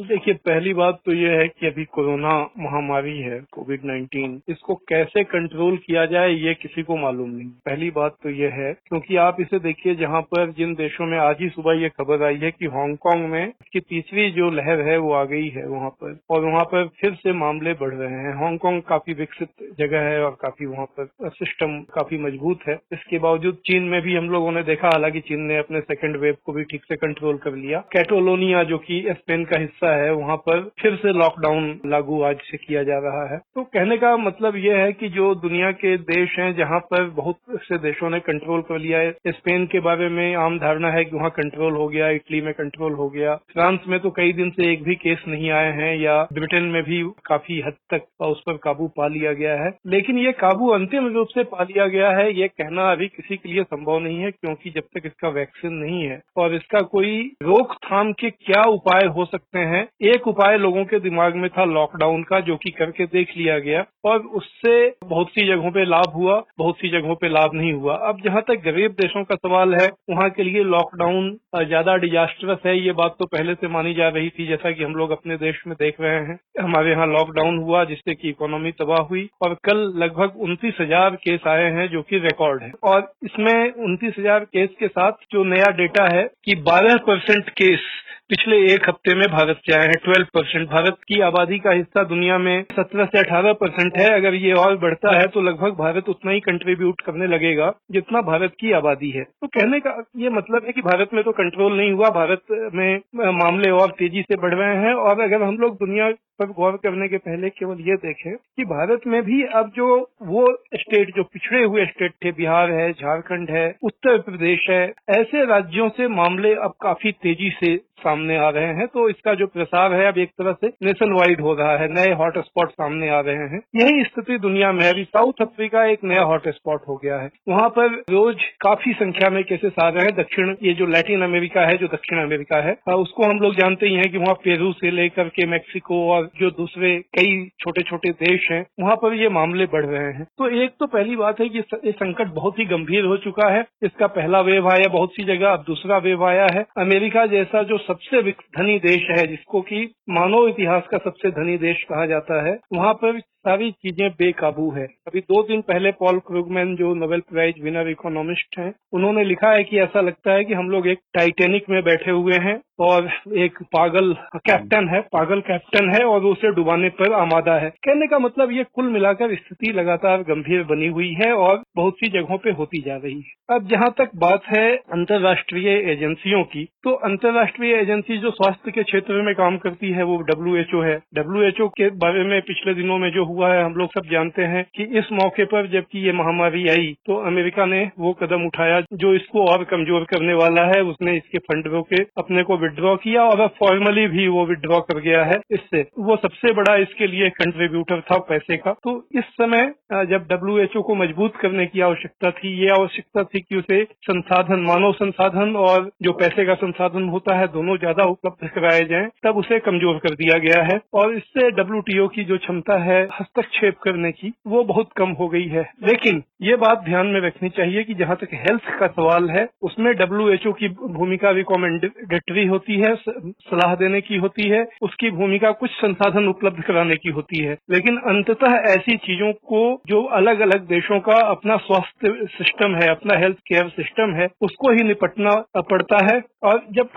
देखिए, 0.01 0.35
पहली 0.37 0.73
बात 0.75 1.01
तो 1.07 1.13
ये 1.13 1.31
है 1.31 1.47
कि 1.49 1.67
अभी 1.67 1.85
कोरोना 1.85 2.31
महामारी 2.59 3.19
है 3.19 3.39
कोविड 3.53 3.85
19 3.85 4.39
इसको 4.49 4.75
कैसे 4.89 5.23
कंट्रोल 5.25 5.77
किया 5.77 6.05
जाए 6.07 6.31
ये 6.31 6.55
किसी 6.55 6.83
को 6.83 6.97
मालूम 6.97 7.31
नहीं। 7.31 7.49
पहली 7.67 7.91
बात 7.91 8.17
तो 8.23 8.31
ये 8.31 8.49
है, 8.49 8.73
क्योंकि 8.89 9.17
आप 9.17 9.41
इसे 9.41 9.59
देखिए, 9.59 9.95
जहाँ 9.95 10.21
पर 10.23 10.51
जिन 10.51 10.75
देशों 10.75 11.07
में 11.07 11.17
आज 11.19 11.37
ही 11.41 11.49
सुबह 11.49 11.81
ये 11.83 11.89
खबर 11.89 12.23
आई 12.23 12.37
है 12.37 12.51
कि 12.51 12.67
हांगकांग 12.67 13.25
में 13.31 13.53
की 13.73 13.81
तीसरी 13.81 14.31
जो 14.31 14.51
लहर 14.51 14.81
है 14.81 14.97
वो 14.99 15.13
आ 15.13 15.25
गई 15.25 15.49
है 15.49 15.67
वहाँ 15.67 15.91
पर, 15.91 16.19
और 16.31 16.45
वहाँ 16.45 16.65
पर 16.65 16.87
फिर 17.01 17.15
से 17.15 17.33
मामले 17.33 17.73
बढ़ 17.75 17.95
रहे 17.95 18.21
हैं। 18.23 18.35
हांगकांग 18.35 18.81
काफ़ी 18.83 19.15
विकसित 19.15 19.49
जगह 19.79 20.09
है 20.09 20.23
और 20.25 20.37
काफ़ी 20.43 20.67
वहाँ 20.67 20.87
पर 20.99 21.31
सिस्टम 21.31 21.79
काफ़ी 21.95 22.19
मज़बूत 22.19 22.67
है। 22.69 22.79
इसके 22.93 23.19
बावजूद 23.19 23.59
चीन 23.67 23.83
में 23.85 24.01
भी 24.03 24.17
हम 24.17 24.31
लोगों 24.31 24.53
ने 24.53 24.63
देखा, 24.63 24.89
हालाँकि 24.89 25.21
चीन 25.21 25.41
ने 25.43 25.59
अपने 25.59 25.81
सेकेंड 25.83 26.17
वेव 26.17 26.37
को 26.45 26.53
भी 26.53 26.65
ठीक 26.65 26.85
से 26.85 26.97
कंट्रोल 26.97 27.37
कर 27.39 27.55
लिया। 27.57 27.79
कैटोलोनिया, 27.93 28.63
जो 28.65 28.79
की 28.79 29.05
स्पेन 29.11 29.45
का 29.45 29.61
हिस्सा 29.61 29.90
है, 29.95 30.13
वहाँ 30.13 30.37
पर 30.37 30.61
फिर 30.81 30.97
से 30.97 31.13
लॉकडाउन 31.13 31.81
लागू 31.87 32.23
आज 32.23 32.37
से 32.41 32.57
किया 32.57 32.83
जा 32.83 32.99
रहा 32.99 33.25
है। 33.33 33.39
तो 33.39 33.63
कहने 33.65 33.97
का 33.97 34.17
मतलब 34.17 34.57
यह 34.57 34.77
है 34.77 34.93
कि 34.93 35.09
जो 35.09 35.35
दुनिया 35.35 35.71
के 35.73 35.97
देश 35.97 36.39
हैं, 36.39 36.55
जहाँ 36.57 36.79
पर 36.81 37.09
बहुत 37.11 37.37
से 37.63 37.79
देशों 37.79 38.11
ने 38.11 38.21
कंट्रोल 38.21 38.61
कर 38.61 38.79
लिया 38.79 38.99
है, 38.99 39.11
स्पेन 39.29 39.67
के 39.67 39.81
बारे 39.81 40.09
में 40.09 40.35
आम 40.35 40.59
धारणा 40.59 40.91
है 40.91 41.05
कि 41.05 41.17
वहाँ 41.17 41.31
कंट्रोल 41.31 41.73
हो 41.73 41.89
गया, 41.89 42.09
इटली 42.11 42.41
में 42.41 42.53
कंट्रोल 42.55 42.93
हो 42.93 43.09
गया। 43.09 43.35
फ्रांस 43.35 43.81
में 43.89 43.99
तो 44.01 44.11
कई 44.11 44.33
दिन 44.33 44.51
से 44.51 44.73
एक 44.73 44.83
भी 44.83 44.95
केस 44.95 45.25
नहीं 45.29 45.51
आए 45.51 45.71
हैं, 45.73 45.95
या 45.97 46.23
ब्रिटेन 46.33 46.65
में 46.65 46.83
भी 46.83 47.03
काफ़ी 47.27 47.61
हद 47.61 47.75
तक 47.95 48.07
उस 48.21 48.43
पर 48.47 48.57
काबू 48.57 48.87
पा 48.89 49.07
लिया 49.09 49.33
गया 49.33 49.55
है। 49.63 49.71
लेकिन 49.87 50.19
ये 50.19 50.33
काबू 50.33 50.69
अंतिम 50.69 51.07
रूप 51.07 51.29
से 51.29 51.45
पा 51.45 51.63
लिया 51.63 51.87
गया 51.87 52.11
है, 52.11 52.33
ये 52.41 52.49
कहना 52.49 52.91
अभी 52.93 53.09
किसी 53.09 53.37
के 53.37 53.49
लिए 53.49 53.63
संभव 53.63 53.99
नहीं 53.99 54.19
है, 54.19 54.31
क्योंकि 54.31 54.71
जब 54.71 54.83
तक 54.95 55.07
इसका 55.07 55.29
वैक्सीन 55.29 55.73
नहीं 55.73 56.03
है, 56.05 56.21
और 56.37 56.55
इसका 56.55 56.81
कोई 56.81 57.21
रोकथाम 57.43 58.13
के 58.13 58.31
क्या 58.31 58.63
उपाय 58.71 59.07
हो 59.07 59.25
सकते 59.25 59.59
हैं 59.59 59.80
हैं। 59.81 60.11
एक 60.11 60.29
उपाय 60.29 60.57
लोगों 60.59 60.85
के 60.85 61.01
दिमाग 61.01 61.37
में 61.37 61.49
था 61.51 61.65
लॉकडाउन 61.67 62.23
का, 62.23 62.41
जो 62.41 62.57
कि 62.57 62.71
करके 62.73 63.07
देख 63.09 63.37
लिया 63.37 63.59
गया 63.61 63.85
और 64.05 64.19
उससे 64.37 64.75
बहुत 65.07 65.29
सी 65.31 65.47
जगहों 65.47 65.71
पे 65.71 65.85
लाभ 65.87 66.13
हुआ, 66.15 66.43
बहुत 66.59 66.77
सी 66.77 66.89
जगहों 66.91 67.15
पे 67.17 67.29
लाभ 67.31 67.55
नहीं 67.55 67.73
हुआ। 67.73 67.95
अब 68.09 68.21
जहाँ 68.25 68.43
तक 68.49 68.63
गरीब 68.65 68.93
देशों 68.93 69.25
का 69.25 69.35
सवाल 69.37 69.75
है, 69.75 69.87
वहाँ 70.11 70.29
के 70.31 70.43
लिए 70.43 70.63
लॉकडाउन 70.67 71.31
ज़्यादा 71.61 71.97
डिजास्टरस 71.99 72.59
है, 72.67 72.77
ये 72.79 72.93
बात 72.95 73.17
तो 73.19 73.27
पहले 73.29 73.55
से 73.55 73.69
मानी 73.71 73.95
जा 73.95 74.09
रही 74.11 74.29
थी, 74.31 74.47
जैसा 74.47 74.71
कि 74.71 74.85
हम 74.85 74.95
लोग 74.95 75.11
अपने 75.11 75.37
देश 75.39 75.63
में 75.67 75.75
देख 75.81 76.01
रहे 76.01 76.21
हैं। 76.21 76.39
हमारे 76.61 76.91
यहाँ 76.91 77.07
लॉकडाउन 77.09 77.59
हुआ, 77.59 77.85
जिससे 77.85 78.15
कि 78.15 78.29
इकोनॉमी 78.31 78.73
तबाह 78.75 79.03
हुई 79.05 79.29
और 79.43 79.55
कल 79.65 79.79
लगभग 79.97 80.41
उनतीस 80.41 80.77
हज़ार 80.81 81.17
केस 81.19 81.47
आए 81.49 81.71
हैं, 81.73 81.89
जो 81.89 82.03
कि 82.03 82.19
रिकॉर्ड 82.21 82.63
है। 82.63 82.73
और 82.85 83.11
इसमें 83.25 83.73
उनतीस 83.81 84.15
हज़ार 84.19 84.45
केस 84.47 84.69
के 84.81 84.89
साथ 84.89 85.27
जो 85.33 85.45
नया 85.47 85.71
डेटा 85.77 86.05
है 86.09 86.23
कि 86.45 86.55
बारह 86.63 86.97
परसेंट 87.07 87.49
केस 87.53 87.89
पिछले 88.31 88.57
एक 88.73 88.85
हफ़्ते 88.89 89.15
में 89.15 89.27
भारत 89.29 89.61
से 89.67 89.73
आए 89.75 89.87
हैं 89.87 89.97
ट्वेल्व 90.05 90.27
परसेंट। 90.35 90.69
भारत 90.71 90.97
की 91.09 91.21
आबादी 91.21 91.59
का 91.59 91.71
हिस्सा 91.71 92.03
दुनिया 92.05 92.37
में 92.39 92.63
सत्रह 92.73 93.05
से 93.05 93.19
अठारह 93.19 93.53
परसेंट 93.53 93.97
है। 93.99 94.09
अगर 94.11 94.35
ये 94.35 94.53
और 94.55 94.77
बढ़ता 94.79 95.17
है 95.19 95.27
तो 95.27 95.41
लगभग 95.41 95.73
भारत 95.79 96.09
उतना 96.09 96.33
ही 96.33 96.41
कंट्रीब्यूट 96.41 97.01
करने 97.01 97.27
लगेगा 97.27 97.73
जितना 97.93 98.21
भारत 98.23 98.53
की 98.61 98.73
आबादी 98.73 99.11
है। 99.11 99.25
तो 99.25 99.47
कहने 99.49 99.81
का 99.81 99.97
ये 100.17 100.31
मतलब 100.31 100.67
है 100.67 100.73
कि 100.73 100.83
भारत 100.83 101.15
में 101.15 101.23
तो 101.25 101.33
कंट्रोल 101.33 101.77
नहीं 101.77 101.93
हुआ। 101.93 102.11
भारत 102.11 102.43
में 102.75 103.01
मामले 103.35 103.71
और 103.73 103.95
तेज़ी 103.99 104.23
से 104.23 104.37
बढ़ 104.43 104.55
रहे 104.55 104.77
हैं। 104.79 104.95
और 104.95 105.21
अगर 105.21 105.43
हम 105.43 105.59
लोग 105.59 105.75
दुनिया 105.79 106.11
पर 106.41 106.47
गौर 106.53 106.77
करने 106.83 107.09
के 107.09 107.19
पहले 107.19 107.49
केवल 107.51 107.81
ये 107.81 107.97
देखें 107.97 108.33
कि 108.35 108.65
भारत 108.65 109.07
में 109.07 109.23
भी 109.23 109.43
अब 109.55 109.73
जो 109.77 109.89
वो 110.23 110.47
स्टेट 110.75 111.15
जो 111.17 111.23
पिछड़े 111.25 111.63
हुए 111.65 111.85
स्टेट 111.87 112.13
थे, 112.25 112.33
बिहार 112.33 112.73
है, 112.73 112.91
झारखंड 112.93 113.51
है, 113.51 113.67
उत्तर 113.83 114.19
प्रदेश 114.21 114.67
है, 114.71 114.83
ऐसे 115.11 115.45
राज्यों 115.47 115.89
से 115.89 116.09
मामले 116.09 116.55
अब 116.55 116.75
काफ़ी 116.83 117.13
तेज़ी 117.13 117.51
से 117.61 117.77
सामने 118.01 118.37
आ 118.37 118.49
रहे 118.49 118.67
हैं। 118.67 118.87
तो 118.87 119.09
इसका 119.09 119.35
जो 119.35 119.47
प्रसार 119.47 119.95
है, 119.95 120.07
अब 120.07 120.19
एक 120.19 120.31
तरह 120.39 120.53
से 120.53 120.69
नेशन 120.83 121.13
वाइड 121.13 121.41
हो 121.41 121.55
रहा 121.55 121.77
है, 121.77 121.89
नए 121.93 122.13
हॉटस्पॉट 122.15 122.71
सामने 122.71 123.09
आ 123.09 123.21
रहे 123.21 123.49
हैं। 123.49 123.61
यही 123.77 124.05
स्थिति 124.05 124.39
दुनिया 124.39 124.73
में 124.73 124.85
अभी 124.89 125.05
साउथ 125.05 125.43
अफ्रीका 125.43 125.85
एक 125.85 126.05
नया 126.05 126.23
हॉटस्पॉट 126.23 126.81
हो 126.89 126.97
गया 126.97 127.19
है। 127.19 127.29
वहाँ 127.49 127.69
पर 127.69 127.99
रोज 128.11 128.45
काफ़ी 128.61 128.93
संख्या 128.93 129.31
में 129.31 129.43
केसेस 129.45 129.73
आ 129.83 129.89
रहे 129.89 130.05
हैं। 130.05 130.15
दक्षिण, 130.17 130.55
ये 130.63 130.73
जो 130.73 130.87
लैटिन 130.87 131.23
अमेरिका 131.23 131.67
है, 131.67 131.77
जो 131.77 131.87
दक्षिण 131.87 132.23
अमेरिका 132.23 132.61
है 132.61 132.77
उसको 133.01 133.25
हम 133.25 133.39
लोग 133.39 133.55
जानते 133.55 133.87
ही 133.87 133.95
हैं 133.95 134.11
कि 134.13 134.19
वहाँ 134.19 134.35
पेरू 134.35 134.73
से 134.73 134.91
लेकर 134.91 135.29
के 135.29 135.47
मैक्सिको 135.47 136.01
और 136.11 136.30
जो 136.39 136.51
दूसरे 136.51 136.99
कई 136.99 137.49
छोटे 137.61 137.83
छोटे 137.83 138.11
देश 138.11 138.49
हैं, 138.51 138.67
वहाँ 138.81 138.97
पर 138.97 139.15
ये 139.15 139.29
मामले 139.29 139.67
बढ़ 139.67 139.87
रहे 139.87 140.13
हैं। 140.13 140.25
तो 140.25 140.49
एक 140.63 140.71
तो 140.81 140.87
पहली 140.87 141.17
बात 141.17 141.41
है 141.41 141.49
कि 141.49 141.59
ये 141.59 141.93
संकट 141.93 142.27
बहुत 142.27 142.59
ही 142.59 142.65
गंभीर 142.65 143.05
हो 143.05 143.17
चुका 143.17 143.51
है। 143.51 143.65
इसका 143.83 144.07
पहला 144.07 144.41
वेव 144.41 144.69
आया 144.69 144.89
बहुत 144.89 145.13
सी 145.13 145.25
जगह, 145.25 145.51
अब 145.51 145.65
दूसरा 145.67 145.99
वेव 145.99 146.25
आया 146.25 146.47
है। 146.55 146.67
अमेरिका 146.79 147.27
जैसा 147.27 147.63
जो 147.63 147.79
सबसे 147.79 148.23
धनी 148.31 148.79
देश 148.79 149.07
है, 149.11 149.27
जिसको 149.27 149.61
कि 149.61 149.93
मानव 150.11 150.49
इतिहास 150.49 150.87
का 150.91 150.99
सबसे 150.99 151.31
धनी 151.31 151.59
देश 151.59 151.83
कहा 151.83 152.07
जाता 152.07 152.47
है, 152.49 152.59
वहाँ 152.73 152.95
पर 152.95 153.21
सारी 153.41 153.71
चीज़ें 153.73 154.09
बेकाबू 154.13 154.71
है। 154.71 154.85
अभी 155.09 155.21
दो 155.23 155.43
दिन 155.43 155.61
पहले 155.63 155.91
पॉल 156.01 156.19
क्रूगमैन, 156.27 156.75
जो 156.77 156.95
नोबेल 156.95 157.21
प्राइज 157.31 157.63
विनर 157.63 157.89
इकोनॉमिस्ट 157.91 158.59
हैं, 158.59 158.73
उन्होंने 158.93 159.25
लिखा 159.25 159.51
है 159.51 159.63
कि 159.65 159.79
ऐसा 159.81 160.01
लगता 160.01 160.33
है 160.33 160.45
कि 160.45 160.55
हम 160.55 160.71
लोग 160.71 160.87
एक 160.89 160.99
टाइटेनिक 161.15 161.69
में 161.71 161.83
बैठे 161.85 162.11
हुए 162.11 162.39
हैं 162.39 162.59
और 162.81 163.09
एक 163.39 163.59
पागल 163.73 164.13
कैप्टन 164.37 164.89
है, 164.89 165.01
पागल 165.13 165.41
कैप्टन 165.41 165.91
है 165.91 166.05
और 166.05 166.25
उसे 166.25 166.51
डुबाने 166.55 166.89
पर 166.91 167.13
आमादा 167.13 167.55
है। 167.55 167.71
कहने 167.85 168.07
का 168.07 168.19
मतलब 168.19 168.53
ये 168.53 168.65
कुल 168.75 168.89
मिलाकर 168.91 169.35
स्थिति 169.35 169.73
लगातार 169.73 170.23
गंभीर 170.23 170.63
बनी 170.65 170.87
हुई 170.89 171.13
है 171.15 171.33
और 171.35 171.63
बहुत 171.77 171.95
सी 171.95 172.11
जगहों 172.11 172.39
पे 172.39 172.51
होती 172.51 172.83
जा 172.83 172.97
रही 172.97 173.15
है। 173.15 173.57
अब 173.57 173.67
जहाँ 173.69 173.91
तक 173.99 174.11
बात 174.17 174.47
है 174.49 174.67
अंतर्राष्ट्रीय 174.93 175.71
एजेंसियों 175.93 176.43
की 176.45 176.65
तो 176.85 176.95
अंतर्राष्ट्रीय 177.05 177.75
एजेंसी 177.75 178.19
जो 178.19 178.31
स्वास्थ्य 178.31 178.71
के 178.71 178.83
क्षेत्र 178.83 179.23
में 179.23 179.35
काम 179.35 179.57
करती 179.59 179.91
है 179.93 180.03
वो 180.03 180.17
डब्ल्यूएचओ 180.23 180.83
है। 180.83 180.97
डब्ल्यू 181.15 181.69
के 181.77 181.89
बारे 181.99 182.25
में 182.25 182.41
पिछले 182.43 182.75
दिनों 182.75 182.99
में 182.99 183.11
जो 183.11 183.25
हुआ 183.31 183.53
है, 183.53 183.63
हम 183.63 183.75
लोग 183.75 183.91
सब 183.91 184.09
जानते 184.11 184.45
हैं 184.47 184.65
कि 184.77 184.85
इस 184.99 185.13
मौके 185.15 185.45
पर 185.47 185.71
जबकि 185.71 186.05
ये 186.07 186.13
महामारी 186.15 186.67
आई 186.69 186.93
तो 187.07 187.17
अमेरिका 187.27 187.67
ने 187.67 187.81
वो 187.99 188.13
कदम 188.21 188.47
उठाया 188.47 188.81
जो 188.95 189.15
इसको 189.15 189.45
और 189.47 189.65
कमज़ोर 189.67 190.05
करने 190.07 190.35
वाला 190.35 190.65
है। 190.67 190.81
उसने 190.85 191.17
इसके 191.17 191.39
फंड 191.41 191.69
के 191.85 192.03
अपने 192.19 192.43
को 192.43 192.57
विड्रॉ 192.59 192.95
किया 192.99 193.23
और 193.25 193.41
अब 193.41 193.51
फॉर्मली 193.59 194.07
भी 194.09 194.27
वो 194.29 194.45
विड्रॉ 194.47 194.81
कर 194.83 194.99
गया 195.01 195.23
है 195.25 195.39
इससे। 195.53 195.81
वो 196.01 196.17
सबसे 196.19 196.53
बड़ा 196.55 196.75
इसके 196.79 197.07
लिए 197.07 197.29
कंट्रीब्यूटर 197.33 198.01
था 198.03 198.19
पैसे 198.29 198.57
का। 198.59 198.73
तो 198.85 198.95
इस 199.15 199.25
समय 199.35 199.73
जब 200.07 200.27
डब्ल्यू 200.31 200.83
को 200.83 200.95
मज़बूत 200.97 201.37
करने 201.37 201.67
की 201.67 201.81
आवश्यकता 201.83 202.31
थी, 202.33 202.55
ये 202.61 202.69
आवश्यकता 202.71 203.23
थी 203.25 203.41
कि 203.41 203.57
उसे 203.57 203.83
संसाधन, 204.03 204.61
मानव 204.63 204.93
संसाधन 204.95 205.55
और 205.59 205.91
जो 206.03 206.13
पैसे 206.15 206.45
का 206.47 206.55
संसाधन 206.57 207.09
होता 207.09 207.37
है, 207.37 207.47
दोनों 207.51 207.77
ज़्यादा 207.79 208.05
उपलब्ध 208.07 208.49
कराए 208.51 208.85
जाए, 208.87 209.09
तब 209.25 209.37
उसे 209.39 209.59
कमज़ोर 209.61 209.99
कर 209.99 210.15
दिया 210.17 210.39
गया 210.41 210.63
है। 210.65 210.79
और 210.95 211.15
इससे 211.15 211.51
डब्ल्यूटीओ 211.53 212.07
की 212.09 212.25
जो 212.25 212.39
क्षमता 212.41 212.79
है 212.83 213.01
हस्तक्षेप 213.21 213.79
करने 213.83 214.11
की 214.13 214.33
वो 214.47 214.63
बहुत 214.65 214.93
कम 214.97 215.11
हो 215.11 215.29
गई 215.29 215.47
है। 215.47 215.63
लेकिन 215.83 216.23
ये 216.43 216.57
बात 216.57 216.83
ध्यान 216.85 217.07
में 217.07 217.21
रखनी 217.21 217.49
चाहिए 217.49 217.83
कि 217.85 217.95
जहाँ 217.95 218.17
तक 218.17 218.35
हेल्थ 218.35 218.69
का 218.79 218.87
सवाल 218.89 219.29
है, 219.31 219.47
उसमें 219.63 219.93
डब्ल्यू 219.95 220.53
की 220.53 220.69
भूमिका 220.69 221.31
रिकॉमेंडेटरी 221.31 222.47
होती 222.47 222.77
है 222.77 222.95
सलाह 222.97 223.75
देने 223.75 224.01
की 224.01 224.17
होती 224.17 224.49
है, 224.49 224.65
उसकी 224.83 225.11
भूमिका 225.11 225.51
कुछ 225.53 225.71
संसाधन 225.73 226.29
उपलब्ध 226.29 226.63
कराने 226.63 226.97
की 226.97 227.09
होती 227.11 227.43
है। 227.43 227.57
लेकिन 227.71 227.97
अंततः 228.07 228.57
ऐसी 228.71 228.97
चीज़ों 228.99 229.33
को 229.33 229.61
जो 229.87 230.03
अलग 230.19 230.41
अलग 230.41 230.67
देशों 230.69 231.01
का 231.01 231.21
अपना 231.27 231.57
स्वास्थ्य 231.59 232.27
सिस्टम 232.33 232.75
है, 232.75 232.89
अपना 232.89 233.19
हेल्थ 233.19 233.37
केयर 233.49 233.69
सिस्टम 233.71 234.15
है, 234.15 234.29
उसको 234.41 234.73
ही 234.73 234.85
निपटना 234.85 235.37
पड़ता 235.63 236.05
है। 236.05 236.21
और 236.43 236.63
जब 236.73 236.89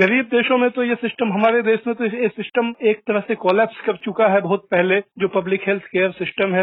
गरीब 0.00 0.24
देशों 0.30 0.58
में 0.58 0.68
तो 0.70 0.84
ये 0.84 0.94
सिस्टम 0.94 1.32
हमारे 1.32 1.62
देश 1.62 1.78
में 1.86 1.94
तो 1.96 2.04
ये 2.06 2.28
सिस्टम 2.28 2.72
एक 2.82 3.00
तरह 3.08 3.20
से 3.20 3.34
कोलैप्स 3.36 3.80
कर 3.80 3.96
चुका 3.96 4.26
है 4.28 4.40
बहुत 4.40 4.66
पहले, 4.70 5.00
जो 5.18 5.28
पब्लिक 5.30 5.61
हेल्थ 5.66 5.82
केयर 5.86 6.10
सिस्टम 6.12 6.54
है 6.54 6.62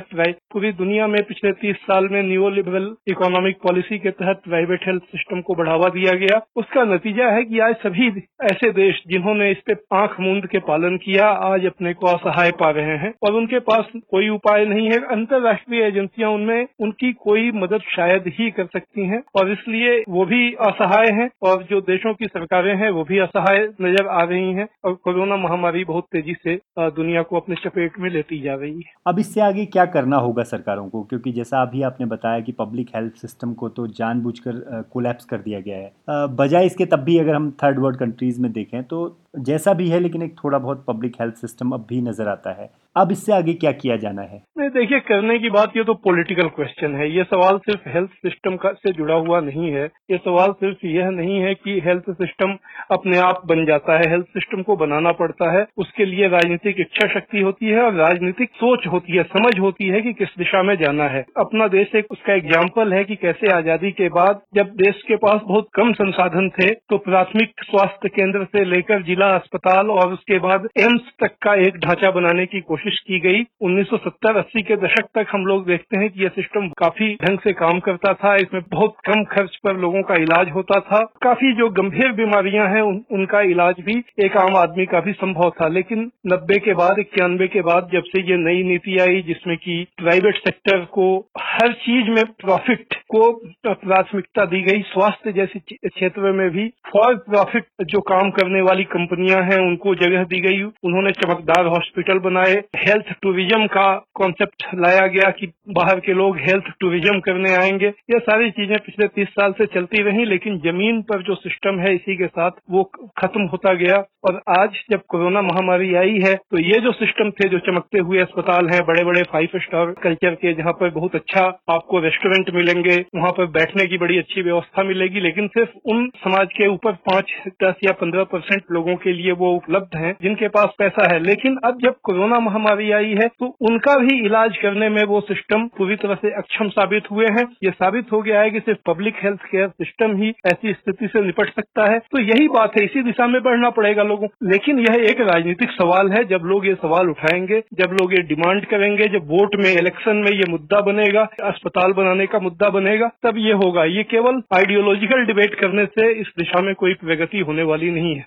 पूरी 0.54 0.72
दुनिया 0.74 1.08
में 1.08 1.22
पिछले 1.24 1.52
तीस 1.54 1.76
साल 1.82 2.08
में 2.12 2.22
न्यू 2.24 2.50
लिबरल 2.50 2.86
इकोनॉमिक 3.08 3.58
पॉलिसी 3.64 3.98
के 4.00 4.10
तहत 4.12 4.42
प्राइवेट 4.46 4.86
हेल्थ 4.86 5.04
सिस्टम 5.12 5.42
को 5.42 5.56
बढ़ावा 5.56 5.90
दिया 5.90 6.14
गया। 6.18 6.40
उसका 6.56 6.84
नतीजा 6.86 7.30
है 7.30 7.44
कि 7.44 7.60
आज 7.60 7.76
सभी 7.78 8.08
ऐसे 8.44 8.72
देश 8.74 9.02
जिन्होंने 9.08 9.50
इस 9.52 9.58
पे 9.68 9.74
आँख 9.96 10.16
मूंद 10.20 10.48
के 10.48 10.60
पालन 10.62 10.98
किया, 10.98 11.28
आज 11.28 11.66
अपने 11.66 11.94
को 11.94 12.08
असहाय 12.08 12.52
पा 12.60 12.70
रहे 12.72 12.98
हैं 12.98 13.14
और 13.24 13.36
उनके 13.36 13.60
पास 13.62 13.92
कोई 13.96 14.30
उपाय 14.30 14.66
नहीं 14.66 14.88
है। 14.88 15.00
अंतर्राष्ट्रीय 15.12 15.84
एजेंसियाँ 15.84 16.32
उनमें 16.32 16.68
उनकी 16.82 17.12
कोई 17.22 17.52
मदद 17.56 17.82
शायद 17.90 18.28
ही 18.30 18.50
कर 18.52 18.66
सकती 18.68 19.08
हैं 19.08 19.22
और 19.36 19.52
इसलिए 19.52 19.98
वो 20.10 20.26
भी 20.26 20.42
असहाय 20.62 21.12
हैं 21.14 21.30
और 21.44 21.64
जो 21.64 21.82
देशों 21.84 22.14
की 22.14 22.26
सरकारें 22.28 22.76
हैं, 22.76 22.90
वो 22.90 23.04
भी 23.04 23.20
असहाय 23.20 23.68
नज़र 23.82 24.08
आ 24.10 24.24
रही 24.24 24.54
हैं 24.54 24.68
और 24.86 24.94
कोरोना 25.04 25.38
महामारी 25.40 25.84
बहुत 25.86 26.08
तेज़ी 26.12 26.34
से 26.44 26.60
दुनिया 26.80 27.22
को 27.24 27.40
अपने 27.40 27.56
चपेट 27.58 28.00
में 28.00 28.10
लेती 28.10 28.42
जा 28.42 28.54
रही 28.56 28.76
है। 28.78 28.89
अब 29.06 29.20
इससे 29.20 29.42
आगे 29.42 29.66
क्या 29.66 29.86
करना 29.86 30.18
होगा 30.18 30.44
सरकारों 30.44 30.88
को? 30.90 31.04
क्योंकि 31.04 31.32
जैसा 31.32 31.62
अभी 31.62 31.82
आपने 31.82 32.06
बताया 32.06 32.40
कि 32.40 32.52
पब्लिक 32.52 32.90
हेल्थ 32.96 33.22
सिस्टम 33.22 33.54
को 33.54 33.70
तो 33.70 33.88
जानबूझकर 33.90 34.84
कोलैप्स 34.94 35.26
कर 35.26 35.38
दिया 35.38 35.60
गया 35.60 35.78
है। 35.78 36.28
बजाय 36.36 36.66
इसके 36.66 36.86
तब 36.86 37.00
भी 37.00 37.18
अगर 37.18 37.36
हम 37.36 37.50
थर्ड 37.64 37.80
वर्ल्ड 37.80 38.00
कंट्रीज़ 38.00 38.42
में 38.42 38.52
देखें 38.52 38.84
तो 38.84 39.08
जैसा 39.34 39.74
भी 39.74 39.90
है, 39.90 40.00
लेकिन 40.00 40.22
एक 40.22 40.36
थोड़ा 40.36 40.58
बहुत 40.58 40.84
पब्लिक 40.88 41.16
हेल्थ 41.22 41.36
सिस्टम 41.38 41.72
अब 41.72 41.86
भी 41.90 42.02
नज़र 42.02 42.28
आता 42.28 42.52
है। 42.52 42.70
अब 42.96 43.12
इससे 43.12 43.34
आगे 43.34 43.54
क्या 43.54 43.72
किया 43.74 43.96
जाना 43.98 44.22
है? 44.22 44.44
देखिए, 44.70 45.00
करने 45.00 45.38
की 45.40 45.50
बात 45.50 45.76
ये 45.78 45.84
तो 45.84 45.94
पॉलिटिकल 46.04 46.48
क्वेश्चन 46.56 46.96
है। 46.96 47.10
ये 47.10 47.24
सवाल 47.24 47.58
सिर्फ़ 47.60 47.88
हेल्थ 47.90 48.10
सिस्टम 48.22 48.56
का 48.56 48.72
से 48.74 48.92
जुड़ा 48.94 49.16
हुआ 49.18 49.40
नहीं 49.42 49.72
है। 49.72 49.86
ये 50.12 50.18
सवाल 50.18 50.52
सिर्फ़ 50.54 50.86
यह 50.88 51.10
नहीं 51.12 51.40
है 51.40 51.54
कि 51.56 51.80
हेल्थ 51.86 52.10
सिस्टम 52.12 52.56
अपने 52.92 53.18
आप 53.20 53.42
बन 53.46 53.66
जाता 53.66 53.98
है। 53.98 54.10
हेल्थ 54.10 54.26
सिस्टम 54.30 54.62
को 54.62 54.76
बनाना 54.76 55.12
पड़ता 55.14 55.52
है। 55.52 55.66
उसके 55.78 56.06
लिए 56.06 56.28
राजनीतिक 56.28 56.80
इच्छा 56.80 57.08
शक्ति 57.10 57.42
होती 57.42 57.66
है 57.66 57.82
और 57.82 57.94
राजनीतिक 57.96 58.50
सोच 58.56 58.88
होती 58.88 59.18
है, 59.18 59.24
समझ 59.26 59.58
होती 59.60 59.88
है 59.88 60.02
कि 60.02 60.14
किस 60.14 60.38
दिशा 60.38 60.64
में 60.64 60.76
जाना 60.78 61.08
है। 61.08 61.26
अपना 61.38 61.68
देश 61.70 61.96
एक, 61.96 62.12
उसका 62.12 62.34
एग्ज़ाम्पल 62.34 62.94
है 62.94 63.04
कि 63.04 63.16
कैसे 63.18 63.52
आज़ादी 63.54 63.92
के 63.92 64.10
बाद 64.10 64.42
जब 64.56 64.76
देश 64.78 65.02
के 65.08 65.16
पास 65.18 65.42
बहुत 65.48 65.68
कम 65.76 65.94
संसाधन 65.94 66.50
थे 66.52 66.70
तो 66.90 66.98
प्राथमिक 67.00 67.64
स्वास्थ्य 67.64 68.10
केंद्र 68.10 68.44
से 68.46 68.66
लेकर 68.66 69.04
जिला 69.04 69.19
अस्पताल 69.28 69.90
और 69.92 70.14
उसके 70.14 70.40
बाद 70.40 70.68
एम्स 70.80 71.02
तक 71.20 71.36
का 71.42 71.54
एक 71.56 71.78
ढांचा 71.78 72.12
बनाने 72.12 72.46
की 72.46 72.62
कोशिश 72.62 73.00
की 73.00 73.20
गई। 73.20 73.44
1970-80 73.62 74.62
के 74.62 74.76
दशक 74.76 75.06
तक 75.16 75.28
हम 75.32 75.46
लोग 75.46 75.66
देखते 75.66 75.98
हैं 75.98 76.10
कि 76.10 76.24
यह 76.24 76.30
सिस्टम 76.30 76.68
काफ़ी 76.68 77.14
ढंग 77.16 77.40
से 77.40 77.54
काम 77.54 77.80
करता 77.80 78.14
था। 78.14 78.36
इसमें 78.36 78.62
बहुत 78.72 78.96
कम 79.06 79.24
खर्च 79.24 79.56
पर 79.64 79.78
लोगों 79.78 80.02
का 80.02 80.16
इलाज 80.16 80.52
होता 80.52 80.80
था। 80.80 81.00
काफ़ी 81.24 81.54
जो 81.54 81.70
गंभीर 81.70 82.12
बीमारियाँ 82.12 82.68
हैं 82.68 82.82
उन, 82.82 83.04
उनका 83.12 83.42
इलाज 83.42 83.76
भी 83.80 84.04
एक 84.26 84.38
आम 84.38 84.56
आदमी 84.56 84.86
का 84.86 85.00
भी 85.00 85.12
संभव 85.12 85.50
था। 85.62 85.68
लेकिन 85.68 86.12
नब्बे 86.28 86.60
के 86.60 86.74
बाद 86.74 87.00
इक्यानवे 87.00 87.48
के 87.48 87.62
बाद 87.62 87.90
जब 87.94 88.04
से 88.04 88.22
ये 88.22 88.38
नई 88.38 88.64
नीति 88.64 88.98
आई 89.02 89.22
जिसमें 89.22 89.58
कि 89.58 89.86
प्राइवेट 89.98 90.36
सेक्टर 90.36 90.86
को 90.86 91.28
हर 91.42 91.74
चीज़ 91.74 92.10
में 92.10 92.24
प्रॉफिट 92.26 92.94
को 92.94 93.32
प्राथमिकता 93.68 94.46
दी 94.46 94.62
गई 94.62 94.82
स्वास्थ्य 94.82 95.32
जैसे 95.32 95.60
क्षेत्र 95.60 96.32
में 96.32 96.50
भी 96.50 96.68
फॉर 96.68 97.16
प्रॉफिट 97.16 97.66
जो 97.86 98.00
काम 98.02 98.30
करने 98.30 98.62
वाली 98.62 98.84
कंपनियाँ 99.10 99.42
हैं, 99.44 99.58
उनको 99.58 99.94
जगह 99.96 100.24
दी 100.24 100.40
गई। 100.40 100.62
उन्होंने 100.64 101.12
चमकदार 101.12 101.66
हॉस्पिटल 101.66 102.20
बनाए। 102.20 102.54
हेल्थ 102.76 103.14
टूरिज़्म 103.22 103.66
का 103.68 103.88
कॉन्सेप्ट 104.16 104.64
लाया 104.76 105.08
गया 105.08 105.30
कि 105.30 105.48
बाहर 105.70 106.00
के 106.00 106.14
लोग 106.14 106.38
हेल्थ 106.38 106.72
टूरिज़्म 106.80 107.20
करने 107.20 107.54
आएँगे। 107.56 107.88
ये 107.88 108.20
सारी 108.20 108.50
चीज़ें 108.52 108.78
पिछले 108.86 109.08
तीस 109.08 109.28
साल 109.28 109.52
से 109.52 109.66
चलती 109.66 110.04
रही, 110.04 110.26
लेकिन 110.26 110.58
ज़मीन 110.60 111.02
पर 111.02 111.22
जो 111.22 111.36
सिस्टम 111.36 111.80
है, 111.80 111.94
इसी 111.96 112.16
के 112.16 112.28
साथ 112.28 112.52
वो 112.72 112.84
खत्म 113.18 113.42
होता 113.44 113.74
गया। 113.74 113.98
और 114.24 114.42
आज 114.50 114.70
जब 114.92 115.02
कोरोना 115.10 115.42
महामारी 115.42 115.94
आई 115.96 116.18
है 116.24 116.34
तो 116.36 116.60
ये 116.60 116.80
जो 116.82 116.92
सिस्टम 116.94 117.30
थे, 117.32 117.48
जो 117.50 117.60
चमकते 117.60 118.00
हुए 118.00 118.20
अस्पताल 118.20 118.70
हैं 118.70 118.82
बड़े 118.86 119.04
बड़े 119.06 119.22
फाइव 119.24 119.60
स्टार 119.60 119.92
कल्चर 120.04 120.36
के, 120.36 120.54
जहाँ 120.54 120.74
पर 120.74 120.90
बहुत 120.90 121.16
अच्छा 121.16 121.44
आपको 121.70 122.00
रेस्टोरेंट 122.00 122.50
मिलेंगे, 122.56 122.96
वहाँ 123.16 123.32
पर 123.32 123.46
बैठने 123.50 123.86
की 123.88 123.98
बड़ी 123.98 124.18
अच्छी 124.18 124.42
व्यवस्था 124.42 124.84
मिलेगी, 124.84 125.20
लेकिन 125.20 125.48
सिर्फ़ 125.48 125.70
उन 125.86 126.08
समाज 126.18 126.48
के 126.54 126.68
ऊपर 126.68 126.92
पाँच 127.10 127.32
दस 127.64 127.76
या 127.84 127.92
पंद्रह 128.02 128.24
परसेंट 128.24 128.64
लोगों 128.72 128.96
के 128.96 129.14
लिए 129.14 129.32
वो 129.34 129.54
उपलब्ध 129.56 129.98
हैं, 129.98 130.16
जिनके 130.24 130.48
पास 130.50 130.74
पैसा 130.80 131.08
है। 131.14 131.20
लेकिन 131.22 131.58
अब 131.66 131.80
जब 131.84 131.96
कोरोना 132.04 132.40
महामारी 132.40 132.92
आई 132.92 133.16
है 133.22 133.28
तो 133.40 133.54
उनका 133.70 133.96
भी 133.98 134.20
इलाज 134.26 134.58
करने 134.58 134.90
में 134.90 135.04
वो 135.06 135.22
सिस्टम 135.22 135.68
पूरी 135.78 135.96
तरह 135.96 136.16
से 136.16 136.34
अक्षम 136.38 136.70
साबित 136.72 137.10
हुए 137.12 137.26
हैं। 137.30 137.46
ये 137.64 137.72
साबित 137.72 138.12
हो 138.12 138.22
गया 138.22 138.42
है 138.42 138.50
कि 138.50 138.60
सिर्फ़ 138.60 138.80
पब्लिक 138.88 139.24
हेल्थ 139.24 139.44
केयर 139.52 139.68
सिस्टम 139.80 140.16
ही 140.18 140.30
ऐसी 140.48 140.74
स्थिति 140.74 141.08
से 141.08 141.26
निपट 141.26 141.50
सकता 141.50 141.92
है। 141.92 142.00
तो 142.02 142.22
यही 142.22 142.48
बात 142.50 142.78
है, 142.78 142.86
इसी 142.86 143.04
दिशा 143.04 143.28
में 143.28 143.42
बढ़ना 143.44 143.70
पड़ेगा। 143.72 144.04
लोगों। 144.10 144.28
लेकिन 144.52 144.80
यह 144.80 144.96
एक 145.12 145.22
राजनीतिक 145.22 145.70
सवाल 145.70 146.10
है, 146.12 146.24
जब 146.24 146.42
लोग 146.46 146.68
ये 146.68 146.74
सवाल 146.74 147.10
उठाएँगे, 147.10 147.60
जब 147.60 147.96
लोग 148.02 148.14
ये 148.14 148.22
डिमांड 148.24 148.66
करेंगे, 148.66 149.08
जब 149.08 149.28
वोट 149.28 149.56
में, 149.56 149.72
इलेक्शन 149.72 150.16
में 150.16 150.32
ये 150.32 150.52
मुद्दा 150.52 150.82
बनेगा, 150.82 151.22
अस्पताल 151.44 151.94
बनाने 151.94 152.26
का 152.26 152.40
मुद्दा 152.40 152.70
बनेगा, 152.70 153.08
तब 153.24 153.34
ये 153.38 153.54
होगा। 153.54 153.84
ये 153.84 154.04
केवल 154.04 154.42
आइडियोलॉजिकल 154.56 155.26
डिबेट 155.26 155.56
करने 155.56 155.86
से 155.86 156.12
इस 156.22 156.28
दिशा 156.38 156.62
में 156.62 156.76
कोई 156.76 156.94
प्रगति 156.94 157.40
होने 157.40 157.64
वाली 157.64 157.92
नहीं 157.92 158.16
है। 158.16 158.26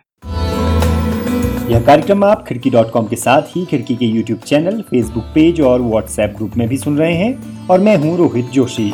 यह 1.71 1.81
कार्यक्रम 1.87 2.25
आप 2.25 2.45
खिड़की 2.49 2.71
डॉट 2.71 2.91
कॉम 2.91 3.07
के 3.07 3.17
साथ 3.17 3.43
ही 3.43 3.65
खिड़की 3.67 3.97
के 3.97 4.07
यूट्यूब 4.07 4.39
चैनल 4.39 4.81
फेसबुक 4.83 5.25
पेज 5.25 5.61
और 5.61 5.81
व्हाट्सएप 5.81 6.35
ग्रुप 6.37 6.51
में 6.57 6.69
भी 6.69 6.77
सुन 6.77 6.99
रहे 6.99 7.15
हैं। 7.15 7.33
और 7.71 7.81
मैं 7.81 7.97
हूँ 7.97 8.17
रोहित 8.19 8.45
जोशी। 8.45 8.93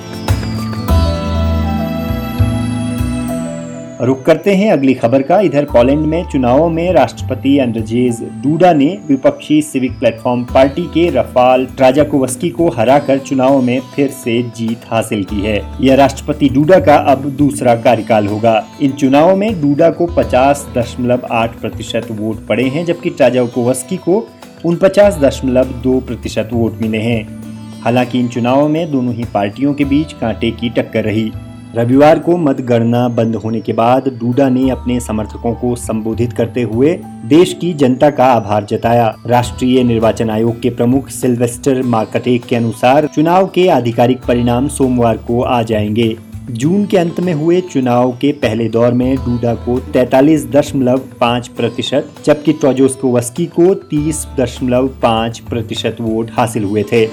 रुक 4.00 4.22
करते 4.22 4.54
हैं 4.54 4.70
अगली 4.72 4.92
खबर 4.94 5.22
का। 5.22 5.38
इधर 5.40 5.64
पोलैंड 5.64 6.04
में 6.06 6.24
चुनावों 6.24 6.68
में 6.70 6.92
राष्ट्रपति 6.92 7.58
अंड्रजेज 7.58 8.20
डूडा 8.42 8.72
ने 8.72 8.86
विपक्षी 9.08 9.60
सिविक 9.62 9.98
प्लेटफॉर्म 9.98 10.44
पार्टी 10.44 10.82
के 10.82 11.08
रफाल 11.10 11.66
ट्राजाकोवस्की 11.66 12.50
को 12.50 12.68
हराकर 12.68 13.18
चुनावों 13.18 13.62
में 13.62 13.80
फिर 13.96 14.08
से 14.08 14.42
जीत 14.56 14.80
हासिल 14.90 15.24
की 15.24 15.40
है। 15.40 15.62
यह 15.80 15.94
राष्ट्रपति 15.94 16.48
डूडा 16.48 16.78
का 16.80 16.96
अब 16.96 17.28
दूसरा 17.30 17.74
कार्यकाल 17.76 18.26
होगा। 18.26 18.64
इन 18.82 18.92
चुनावों 18.92 19.36
में 19.36 19.60
डूडा 19.60 19.90
को 19.90 20.06
पचास 20.06 20.66
दशमलव 20.76 21.26
आठ 21.30 21.60
प्रतिशत 21.60 22.06
वोट 22.10 22.46
पड़े 22.46 22.64
हैं, 22.64 22.84
जबकि 22.84 23.10
ट्राजाकोवस्की 23.10 23.96
को 23.96 24.26
उनपचास 24.64 25.18
दशमलव 25.18 25.64
दो 25.64 26.00
प्रतिशत 26.00 26.50
वोट 26.52 26.80
मिले 26.80 26.98
हैं। 26.98 27.42
हालाँकि 27.82 28.20
इन 28.20 28.28
चुनावों 28.28 28.68
में 28.68 28.90
दोनों 28.92 29.14
ही 29.14 29.24
पार्टियों 29.34 29.74
के 29.74 29.84
बीच 29.84 30.12
कांटे 30.12 30.50
की 30.50 30.70
टक्कर 30.70 31.04
रही। 31.04 31.30
रविवार 31.74 32.18
को 32.18 32.36
मतगणना 32.36 33.08
बंद 33.08 33.36
होने 33.36 33.60
के 33.60 33.72
बाद 33.72 34.08
डूडा 34.08 34.48
ने 34.48 34.70
अपने 34.70 35.00
समर्थकों 35.00 35.54
को 35.54 35.76
संबोधित 35.76 36.32
करते 36.32 36.62
हुए 36.62 37.00
देश 37.24 37.52
की 37.60 37.74
जनता 37.74 38.10
का 38.10 38.24
आभार 38.24 38.64
जताया। 38.64 39.16
राष्ट्रीय 39.26 39.82
निर्वाचन 39.84 40.30
आयोग 40.30 40.60
के 40.60 40.70
प्रमुख 40.70 41.08
सिल्वेस्टर 41.08 41.82
मार्कटेक 41.82 42.44
के 42.44 42.56
अनुसार 42.56 43.06
चुनाव 43.06 43.46
के 43.46 43.68
आधिकारिक 43.68 44.18
परिणाम 44.28 44.68
सोमवार 44.68 45.16
को 45.16 45.42
आ 45.42 45.62
जाएँगे। 45.62 46.16
जून 46.50 46.86
के 46.86 46.96
अंत 46.96 47.20
में 47.20 47.34
हुए 47.34 47.60
चुनाव 47.60 48.12
के 48.12 48.32
पहले 48.32 48.68
दौर 48.68 48.92
में 48.92 49.16
डूडा 49.16 49.54
को 49.54 49.80
तैतालीस 49.80 50.46
दशमलव 50.46 50.98
पाँच 51.20 51.48
प्रतिशत, 51.48 52.10
जबकि 52.24 52.52
ट्रोजोस्कोवस्की 52.52 53.46
को 53.46 53.74
तीस 53.74 54.26
दशमलव 54.40 54.88
पाँच 54.88 55.38
प्रतिशत 55.38 55.96
वोट 56.00 56.30
हासिल 56.30 56.64
हुए 56.64 56.82
थे। 56.82 57.06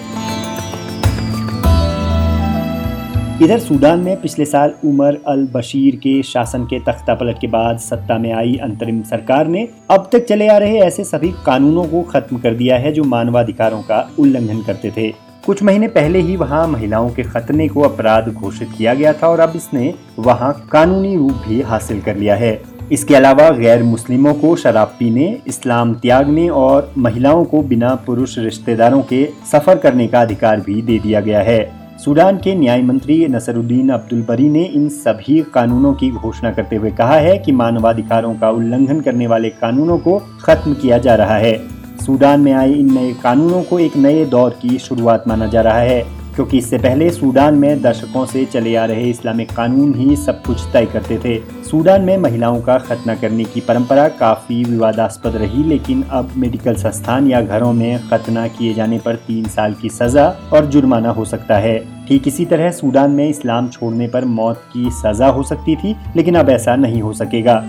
इधर 3.41 3.59
सूडान 3.59 3.99
में 3.99 4.21
पिछले 4.21 4.45
साल 4.45 4.73
उमर 4.85 5.17
अल 5.27 5.43
बशीर 5.53 5.95
के 5.95 6.21
शासन 6.23 6.63
के 6.65 6.79
तख्ता 6.79 7.15
पलट 7.15 7.39
के 7.39 7.47
बाद 7.47 7.79
सत्ता 7.79 8.17
में 8.17 8.31
आई 8.33 8.55
अंतरिम 8.63 9.01
सरकार 9.03 9.47
ने 9.47 9.67
अब 9.91 10.07
तक 10.13 10.25
चले 10.25 10.47
आ 10.47 10.57
रहे 10.57 10.77
ऐसे 10.79 11.03
सभी 11.03 11.31
कानूनों 11.45 11.83
को 11.85 12.01
खत्म 12.03 12.37
कर 12.37 12.53
दिया 12.53 12.77
है 12.77 12.91
जो 12.91 13.03
मानवाधिकारों 13.03 13.81
का 13.81 13.99
उल्लंघन 14.19 14.61
करते 14.61 14.91
थे। 14.97 15.11
कुछ 15.45 15.63
महीने 15.63 15.87
पहले 15.89 16.19
ही 16.19 16.35
वहाँ 16.35 16.67
महिलाओं 16.67 17.09
के 17.09 17.23
खतने 17.23 17.67
को 17.67 17.81
अपराध 17.81 18.33
घोषित 18.33 18.69
किया 18.77 18.93
गया 18.93 19.13
था 19.13 19.27
और 19.27 19.39
अब 19.39 19.53
इसने 19.55 19.93
वहाँ 20.19 20.53
कानूनी 20.71 21.15
रूप 21.17 21.43
भी 21.47 21.61
हासिल 21.61 22.01
कर 22.01 22.15
लिया 22.15 22.35
है। 22.35 22.59
इसके 22.91 23.15
अलावा 23.15 23.49
गैर 23.51 23.83
मुस्लिमों 23.83 24.33
को 24.33 24.55
शराब 24.55 24.95
पीने, 24.99 25.37
इस्लाम 25.47 25.93
त्यागने 25.95 26.49
और 26.49 26.93
महिलाओं 26.97 27.45
को 27.45 27.61
बिना 27.63 27.95
पुरुष 28.05 28.37
रिश्तेदारों 28.39 29.01
के 29.03 29.27
सफ़र 29.51 29.77
करने 29.77 30.07
का 30.07 30.21
अधिकार 30.21 30.59
भी 30.59 30.81
दे 30.81 30.99
दिया 30.99 31.21
गया 31.21 31.41
है। 31.41 31.84
सूडान 32.03 32.37
के 32.37 32.55
न्याय 32.55 32.81
मंत्री 32.81 33.27
नसरुद्दीन 33.27 33.89
अब्दुल 33.89 34.21
बरी 34.21 34.49
ने 34.49 34.63
इन 34.63 34.89
सभी 34.89 35.39
कानूनों 35.53 35.93
की 35.93 36.09
घोषणा 36.11 36.51
करते 36.51 36.75
हुए 36.75 36.91
कहा 36.91 37.15
है 37.15 37.37
कि 37.37 37.51
मानवाधिकारों 37.51 38.33
का 38.35 38.49
उल्लंघन 38.49 38.99
करने 39.01 39.27
वाले 39.27 39.49
कानूनों 39.49 39.97
को 39.97 40.17
खत्म 40.43 40.73
किया 40.73 40.97
जा 40.97 41.15
रहा 41.15 41.37
है। 41.37 41.57
सूडान 42.05 42.41
में 42.41 42.51
आए 42.53 42.71
इन 42.71 42.93
नए 42.93 43.13
कानूनों 43.13 43.63
को 43.63 43.79
एक 43.79 43.97
नए 43.97 44.25
दौर 44.25 44.49
की 44.61 44.77
शुरुआत 44.77 45.27
माना 45.27 45.47
जा 45.47 45.61
रहा 45.61 45.77
है। 45.77 46.03
क्योंकि 46.35 46.57
इससे 46.57 46.77
पहले 46.77 47.09
सूडान 47.09 47.55
में 47.55 47.81
दशकों 47.81 48.25
से 48.25 48.43
चले 48.45 48.75
आ 48.75 48.85
रहे 48.85 49.09
इस्लामिक 49.09 49.51
कानून 49.51 49.93
ही 49.95 50.15
सब 50.15 50.41
कुछ 50.43 50.61
तय 50.73 50.85
करते 50.85 51.17
थे। 51.17 51.37
सूडान 51.63 52.01
में 52.01 52.17
महिलाओं 52.17 52.59
का 52.61 52.77
खतना 52.77 53.15
करने 53.15 53.43
की 53.43 53.61
परंपरा 53.61 54.07
काफ़ी 54.09 54.63
विवादास्पद 54.63 55.35
रही, 55.35 55.63
लेकिन 55.63 56.03
अब 56.03 56.31
मेडिकल 56.37 56.75
संस्थान 56.75 57.27
या 57.27 57.41
घरों 57.41 57.71
में 57.73 58.07
खतना 58.09 58.47
किए 58.47 58.73
जाने 58.73 58.99
पर 58.99 59.15
तीन 59.27 59.45
साल 59.45 59.73
की 59.73 59.89
सजा 59.89 60.27
और 60.53 60.65
जुर्माना 60.65 61.09
हो 61.09 61.25
सकता 61.25 61.57
है। 61.57 61.77
ठीक 62.07 62.27
इसी 62.27 62.45
तरह 62.45 62.71
सूडान 62.71 63.11
में 63.11 63.27
इस्लाम 63.29 63.67
छोड़ने 63.67 64.07
पर 64.07 64.25
मौत 64.25 64.63
की 64.73 64.89
सजा 64.91 65.27
हो 65.27 65.43
सकती 65.43 65.75
थी, 65.75 65.95
लेकिन 66.15 66.35
अब 66.35 66.49
ऐसा 66.49 66.75
नहीं 66.75 67.01
हो 67.01 67.13
सकेगा। 67.13 67.63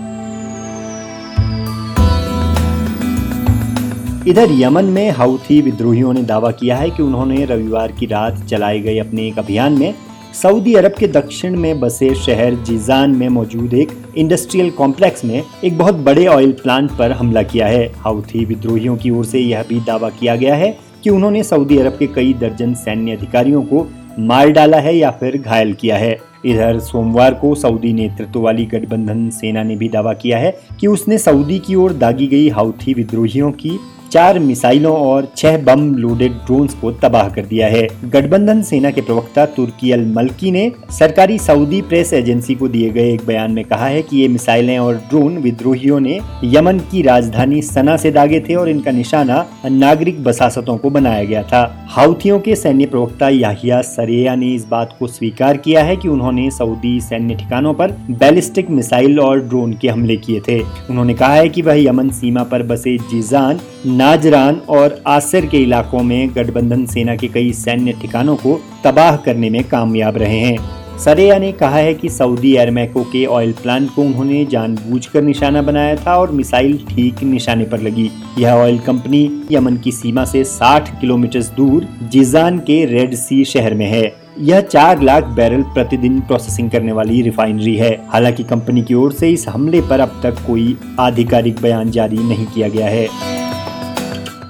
इधर 4.27 4.51
यमन 4.51 4.85
में 4.85 5.09
हाउथी 5.11 5.59
विद्रोहियों 5.61 6.13
ने 6.13 6.21
दावा 6.21 6.49
किया 6.51 6.75
है 6.77 6.89
कि 6.89 7.03
उन्होंने 7.03 7.45
रविवार 7.45 7.91
की 7.91 8.05
रात 8.05 8.43
चलाए 8.45 8.79
गए 8.79 8.97
अपने 8.99 9.27
एक 9.27 9.37
अभियान 9.39 9.73
में 9.73 9.93
सऊदी 10.33 10.73
अरब 10.73 10.95
के 10.99 11.07
दक्षिण 11.07 11.55
में 11.55 11.79
बसे 11.79 12.13
शहर 12.15 12.55
जीजान 12.63 13.15
में 13.15 13.29
मौजूद 13.29 13.73
एक 13.73 13.91
इंडस्ट्रियल 14.17 14.69
कॉम्प्लेक्स 14.69 15.25
में 15.25 15.41
एक 15.63 15.77
बहुत 15.77 15.95
बड़े 15.95 16.27
ऑयल 16.27 16.51
प्लांट 16.51 16.91
पर 16.91 17.11
हमला 17.11 17.43
किया 17.43 17.67
है। 17.67 17.87
हाउथी 17.95 18.45
विद्रोहियों 18.45 18.97
की 18.97 19.09
ओर 19.09 19.25
से 19.25 19.39
यह 19.39 19.65
भी 19.69 19.79
दावा 19.79 20.09
किया 20.09 20.35
गया 20.35 20.55
है 20.55 20.77
कि 21.03 21.09
उन्होंने 21.09 21.43
सऊदी 21.43 21.77
अरब 21.77 21.97
के 21.99 22.07
कई 22.07 22.33
दर्जन 22.33 22.73
सैन्य 22.73 23.11
अधिकारियों 23.11 23.63
को 23.63 23.87
मार 24.19 24.49
डाला 24.49 24.77
है 24.77 24.97
या 24.97 25.11
फिर 25.11 25.37
घायल 25.37 25.73
किया 25.73 25.97
है। 25.97 26.17
इधर 26.45 26.79
सोमवार 26.79 27.33
को 27.33 27.55
सऊदी 27.55 27.93
नेतृत्व 27.93 28.39
वाली 28.39 28.65
गठबंधन 28.65 29.29
सेना 29.29 29.63
ने 29.63 29.75
भी 29.75 29.89
दावा 29.89 30.13
किया 30.13 30.37
है 30.37 30.57
कि 30.79 30.87
उसने 30.87 31.17
सऊदी 31.17 31.59
की 31.59 31.75
ओर 31.75 31.93
दागी 31.93 32.27
गई 32.27 32.49
हाउथी 32.49 32.93
विद्रोहियों 32.93 33.51
की 33.51 33.79
चार 34.11 34.39
मिसाइलों 34.39 34.95
और 34.97 35.27
छह 35.37 35.57
बम 35.57 35.83
लोडेड 35.95 36.31
ड्रोन्स 36.45 36.73
को 36.73 36.91
तबाह 37.01 37.29
कर 37.29 37.45
दिया 37.45 37.67
है। 37.67 37.87
गठबंधन 38.05 38.61
सेना 38.61 38.91
के 38.91 39.01
प्रवक्ता 39.01 39.45
तुर्की 39.45 39.91
अल 39.91 40.05
मल्की 40.15 40.51
ने 40.51 40.71
सरकारी 40.91 41.37
सऊदी 41.37 41.81
प्रेस 41.81 42.13
एजेंसी 42.13 42.55
को 42.55 42.67
दिए 42.67 42.89
गए 42.89 43.13
एक 43.13 43.25
बयान 43.27 43.51
में 43.51 43.63
कहा 43.65 43.85
है 43.85 44.01
कि 44.01 44.17
ये 44.17 44.27
मिसाइलें 44.27 44.77
और 44.79 44.95
ड्रोन 45.09 45.37
विद्रोहियों 45.37 45.99
ने 45.99 46.19
यमन 46.43 46.79
की 46.91 47.01
राजधानी 47.01 47.61
सना 47.61 47.97
से 47.97 48.11
दागे 48.11 48.39
थे 48.39 48.55
और 48.55 48.69
इनका 48.69 48.91
निशाना 48.91 49.45
नागरिक 49.65 50.23
बसासतों 50.23 50.77
को 50.77 50.89
बनाया 50.89 51.23
गया 51.23 51.43
था। 51.43 51.63
हाउथियों 51.89 52.39
के 52.39 52.55
सैन्य 52.55 52.85
प्रवक्ता 52.85 53.29
याहिया 53.29 53.81
सरेया 53.81 54.35
ने 54.35 54.53
इस 54.55 54.65
बात 54.67 54.95
को 54.99 55.07
स्वीकार 55.07 55.57
किया 55.57 55.83
है 55.83 55.95
कि 55.95 56.07
उन्होंने 56.07 56.49
सऊदी 56.51 56.99
सैन्य 57.01 57.35
ठिकानों 57.35 57.73
पर 57.73 57.91
बैलिस्टिक 58.11 58.69
मिसाइल 58.69 59.19
और 59.19 59.39
ड्रोन 59.39 59.73
के 59.73 59.87
हमले 59.87 60.17
किए 60.17 60.41
थे। 60.47 60.59
उन्होंने 60.89 61.13
कहा 61.13 61.33
है 61.33 61.49
कि 61.49 61.61
वह 61.61 61.83
यमन 61.83 62.09
सीमा 62.09 62.43
पर 62.43 62.63
बसे 62.63 62.97
जीजान 63.11 63.59
नाजरान 63.97 64.55
और 64.69 65.03
आसिर 65.07 65.45
के 65.45 65.57
इलाकों 65.57 66.03
में 66.03 66.29
गठबंधन 66.35 66.85
सेना 66.85 67.15
के 67.15 67.27
कई 67.27 67.53
सैन्य 67.53 67.91
ठिकानों 67.91 68.35
को 68.35 68.59
तबाह 68.83 69.15
करने 69.15 69.49
में 69.49 69.63
कामयाब 69.63 70.17
रहे 70.17 70.39
हैं। 70.39 70.97
सरेया 70.97 71.37
ने 71.37 71.51
कहा 71.51 71.75
है 71.75 71.93
कि 71.93 72.09
सऊदी 72.09 72.55
एरमैको 72.55 73.03
के 73.03 73.25
ऑयल 73.25 73.51
प्लांट 73.51 73.89
को 73.95 74.01
उन्होंने 74.01 74.45
जानबूझकर 74.45 75.21
निशाना 75.21 75.61
बनाया 75.61 75.95
था 75.95 76.17
और 76.17 76.31
मिसाइल 76.31 76.77
ठीक 76.89 77.23
निशाने 77.23 77.63
पर 77.63 77.79
लगी। 77.79 78.09
यह 78.39 78.53
ऑयल 78.53 78.77
कंपनी 78.79 79.43
यमन 79.51 79.77
की 79.77 79.91
सीमा 79.91 80.25
से 80.25 80.43
60 80.43 80.89
किलोमीटर 81.01 81.43
दूर 81.57 81.87
जिजान 82.03 82.59
के 82.59 82.83
रेड 82.85 83.15
सी 83.15 83.45
शहर 83.45 83.73
में 83.73 83.85
है। 83.85 84.13
यह 84.39 84.61
चार 84.61 85.01
लाख 85.01 85.23
बैरल 85.23 85.61
प्रतिदिन 85.61 86.19
प्रोसेसिंग 86.19 86.69
करने 86.71 86.91
वाली 86.91 87.21
रिफाइनरी 87.21 87.75
है। 87.75 87.91
हालाँकि 88.09 88.43
कंपनी 88.43 88.81
की 88.81 88.93
ओर 88.93 89.11
से 89.11 89.29
इस 89.29 89.47
हमले 89.47 89.81
पर 89.81 89.99
अब 89.99 90.19
तक 90.23 90.35
कोई 90.47 90.77
आधिकारिक 90.99 91.61
बयान 91.61 91.91
जारी 91.91 92.17
नहीं 92.17 92.45
किया 92.45 92.67
गया 92.67 92.87
है। 92.87 93.36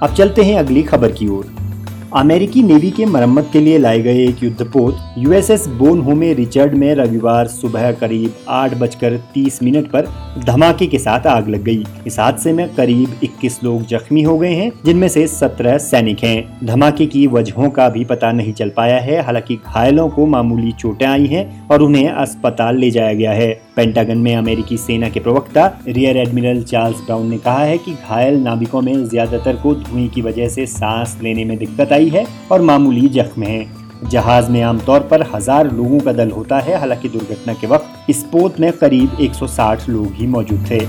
अब 0.04 0.13
चलते 0.13 0.44
हैं 0.44 0.58
अगली 0.60 0.84
खबर 0.84 1.12
की 1.12 1.27
ओर। 1.27 1.46
अमेरिकी 2.16 2.62
नेवी 2.64 2.90
के 2.92 3.06
मरम्मत 3.06 3.50
के 3.54 3.60
लिए 3.60 3.78
लाए 3.78 4.00
गए 4.00 4.24
एक 4.26 4.44
युद्धपोत 4.44 4.98
यूएसएस 5.18 5.68
बोन 5.68 6.02
में 6.18 6.34
रिचर्ड 6.36 6.74
में 6.74 6.94
रविवार 6.96 7.48
सुबह 7.48 7.92
करीब 7.92 8.34
आठ 8.50 8.74
बजकर 8.74 9.18
तीस 9.34 9.62
मिनट 9.64 9.88
पर 9.92 10.08
धमाके 10.46 10.88
के 10.88 11.00
साथ 11.00 11.28
आग 11.28 11.48
लग 11.50 11.64
गई। 11.64 11.84
इस 12.08 12.20
हादसे 12.20 12.54
में 12.54 12.68
करीब 12.76 13.20
21 13.24 13.64
लोग 13.64 13.86
जख्मी 13.86 14.22
हो 14.22 14.38
गए 14.38 14.54
हैं, 14.54 14.72
जिनमें 14.86 15.08
से 15.08 15.26
17 15.28 15.78
सैनिक 15.78 16.24
हैं। 16.24 16.66
धमाके 16.66 17.06
की 17.06 17.26
वजहों 17.28 17.70
का 17.70 17.90
भी 17.90 18.06
पता 18.06 18.32
नहीं 18.32 18.54
चल 18.54 18.70
पाया 18.70 19.00
है, 19.00 19.22
हालाँकि 19.22 19.56
घायलों 19.56 20.10
को 20.10 20.26
मामूली 20.26 20.72
चोटें 20.72 21.06
आई 21.06 21.26
हैं 21.26 21.68
और 21.68 21.82
उन्हें 21.82 22.10
अस्पताल 22.10 22.78
ले 22.78 22.92
जाया 22.92 23.14
गया 23.14 23.32
है। 23.32 23.50
पेंटागन 23.76 24.18
में 24.18 24.36
अमेरिकी 24.36 24.78
सेना 24.78 25.10
के 25.10 25.20
प्रवक्ता 25.20 25.66
रियर 25.88 26.18
एडमिरल 26.18 26.62
चार्ल्स 26.64 27.02
ब्राउन 27.06 27.28
ने 27.30 27.38
कहा 27.38 27.64
है 27.64 27.78
कि 27.78 27.92
घायल 27.94 28.40
नाविकों 28.42 28.82
में 28.82 29.06
ज़्यादातर 29.06 29.56
को 29.56 29.74
धुएँ 29.76 30.08
की 30.08 30.22
वजह 30.22 30.48
से 30.50 30.66
सांस 30.68 31.18
लेने 31.24 31.46
में 31.46 31.58
दिक्कत 31.58 31.94
आई 31.94 31.97
है 32.06 32.25
और 32.51 32.62
मामूली 32.62 33.08
जख्म 33.10 33.44
है। 33.44 33.66
जहाज़ 34.04 34.50
में 34.51 34.62
आमतौर 34.62 35.00
पर 35.01 35.22
हज़ार 35.36 35.72
लोगों 35.72 36.00
का 36.00 36.12
दल 36.13 36.32
होता 36.32 36.60
है, 36.60 36.77
हालाँकि 36.80 37.10
दुर्घटना 37.10 37.54
के 37.54 37.68
वक्त 37.68 38.10
इस 38.10 38.24
पोत 38.24 38.60
में 38.60 38.72
करीब 38.72 39.18
160 39.22 39.89
लोग 39.89 40.13
ही 40.13 40.27
मौजूद 40.27 40.66
थे। 40.72 40.80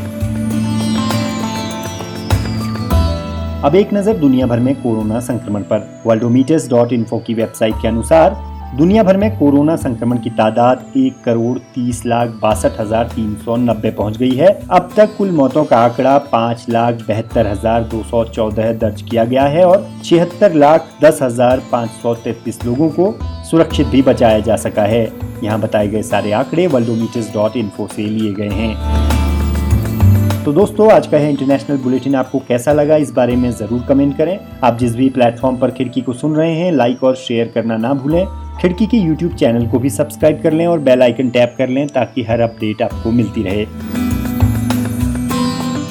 अब 3.64 3.74
एक 3.74 3.94
नज़र 3.94 4.16
दुनिया 4.16 4.46
भर 4.46 4.58
में 4.58 4.74
कोरोना 4.82 5.20
संक्रमण 5.20 5.62
पर। 5.62 6.02
वर्ल्डोमीटर्स 6.06 6.68
डॉट 6.70 6.92
इन्फो 6.92 7.18
की 7.18 7.34
वेबसाइट 7.34 7.74
के 7.82 7.88
अनुसार 7.88 8.47
दुनिया 8.68 9.02
भर 9.02 9.16
में 9.16 9.30
कोरोना 9.38 9.74
संक्रमण 9.76 10.18
की 10.18 10.30
तादाद 10.30 10.92
एक 10.96 11.22
करोड़ 11.24 11.58
तीस 11.74 12.04
लाख 12.06 12.30
बासठ 12.40 12.78
हज़ार 12.80 13.06
तीन 13.08 13.34
सौ 13.34 13.54
नब्बे 13.56 13.90
पहुँच 13.90 14.16
गई 14.16 14.34
है। 14.36 14.48
अब 14.70 14.90
तक 14.96 15.14
कुल 15.18 15.30
मौतों 15.30 15.64
का 15.64 15.76
आंकड़ा 15.76 16.16
पाँच 16.26 16.64
लाख 16.68 16.94
बहत्तर 17.08 17.46
हज़ार 17.46 17.84
दो 17.84 18.02
सौ 18.02 18.24
चौदह 18.24 18.72
दर्ज 18.72 19.00
किया 19.02 19.24
गया 19.24 19.44
है 19.44 19.64
और 19.64 19.88
छिहत्तर 20.04 20.54
लाख 20.54 20.90
दस 21.04 21.22
हज़ार 21.22 21.62
पाँच 21.72 21.90
सौ 21.92 22.14
तैतीस 22.16 22.64
लोगों 22.64 22.88
को 22.90 23.14
सुरक्षित 23.50 23.86
भी 23.86 24.02
बचाया 24.02 24.40
जा 24.40 24.56
सका 24.58 24.82
है। 24.84 25.02
यहाँ 25.44 25.60
बताए 25.60 25.88
गए 25.88 26.02
सारे 26.04 26.32
आंकड़े 26.32 26.66
वर्ल्डोमीटर्स 26.66 27.32
डॉट 27.34 27.56
इन्फो 27.56 27.86
से 27.86 28.02
लिए 28.02 28.32
गए 28.32 28.48
हैं। 28.50 30.44
तो 30.44 30.52
दोस्तों, 30.52 30.90
आज 30.92 31.06
का 31.06 31.16
है 31.16 31.30
इंटरनेशनल 31.30 31.76
बुलेटिन। 31.78 32.14
आपको 32.14 32.38
कैसा 32.48 32.72
लगा 32.72 32.96
इस 32.96 33.12
बारे 33.12 33.36
में 33.36 33.50
ज़रूर 33.52 33.84
कमेंट 33.88 34.16
करें। 34.18 34.38
आप 34.64 34.78
जिस 34.78 34.94
भी 34.96 35.08
प्लेटफॉर्म 35.10 35.56
पर 35.56 35.70
खिड़की 35.70 36.00
को 36.00 36.12
सुन 36.14 36.34
रहे 36.36 36.54
हैं, 36.54 36.70
लाइक 36.72 37.04
और 37.04 37.16
शेयर 37.16 37.50
करना 37.54 37.76
ना 37.76 37.94
भूलें। 37.94 38.26
खिड़की 38.60 38.86
के 38.86 38.96
यूट्यूब 38.96 39.34
चैनल 39.34 39.66
को 39.66 39.78
भी 39.78 39.90
सब्सक्राइब 39.90 40.40
कर 40.42 40.52
लें 40.52 40.66
और 40.66 40.78
बेल 40.78 41.02
आइकन 41.02 41.28
टैप 41.30 41.54
कर 41.58 41.68
लें 41.68 41.86
ताकि 41.88 42.22
हर 42.22 42.40
अपडेट 42.40 42.82
आपको 42.82 43.10
मिलती 43.10 43.42
रहे। 43.42 43.64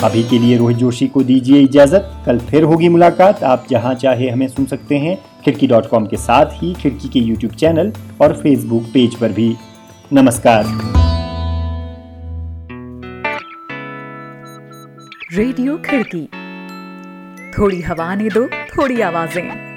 अभी 0.04 0.24
के 0.24 0.40
लिए 0.40 0.58
रोहित 0.58 0.78
जोशी 0.78 1.08
को 1.08 1.24
दीजिए 1.24 1.60
इजाज़त। 1.60 2.12
कल 2.26 2.40
फिर 2.40 2.64
होगी 2.64 2.90
मुलाकात। 2.90 3.44
आप 3.44 3.66
जहाँ 3.70 3.94
चाहे 3.96 4.30
हमें 4.30 4.48
सुन 4.48 4.66
सकते 4.66 4.98
हैं। 4.98 5.18
खिड़की 5.46 5.68
डॉट 5.68 5.88
कॉम 5.88 6.06
के 6.06 6.18
साथ 6.18 6.46
ही 6.54 6.74
खिड़की 6.74 7.10
के 7.10 7.20
यूट्यूब 7.20 7.54
चैनल 7.54 7.94
और 8.22 8.34
फेसबुक 8.34 8.84
पेज 8.84 9.16
पर 9.16 9.32
भी। 9.32 9.56
नमस्कार। 10.14 10.66
रेडियो 15.34 15.78
खिड़की। 15.78 16.26
थोड़ी 17.58 17.82
हवा 17.82 18.14
ने 18.16 18.30
दो, 18.30 18.48
थोड़ी 18.48 19.02
आवाज़ें। 19.02 19.77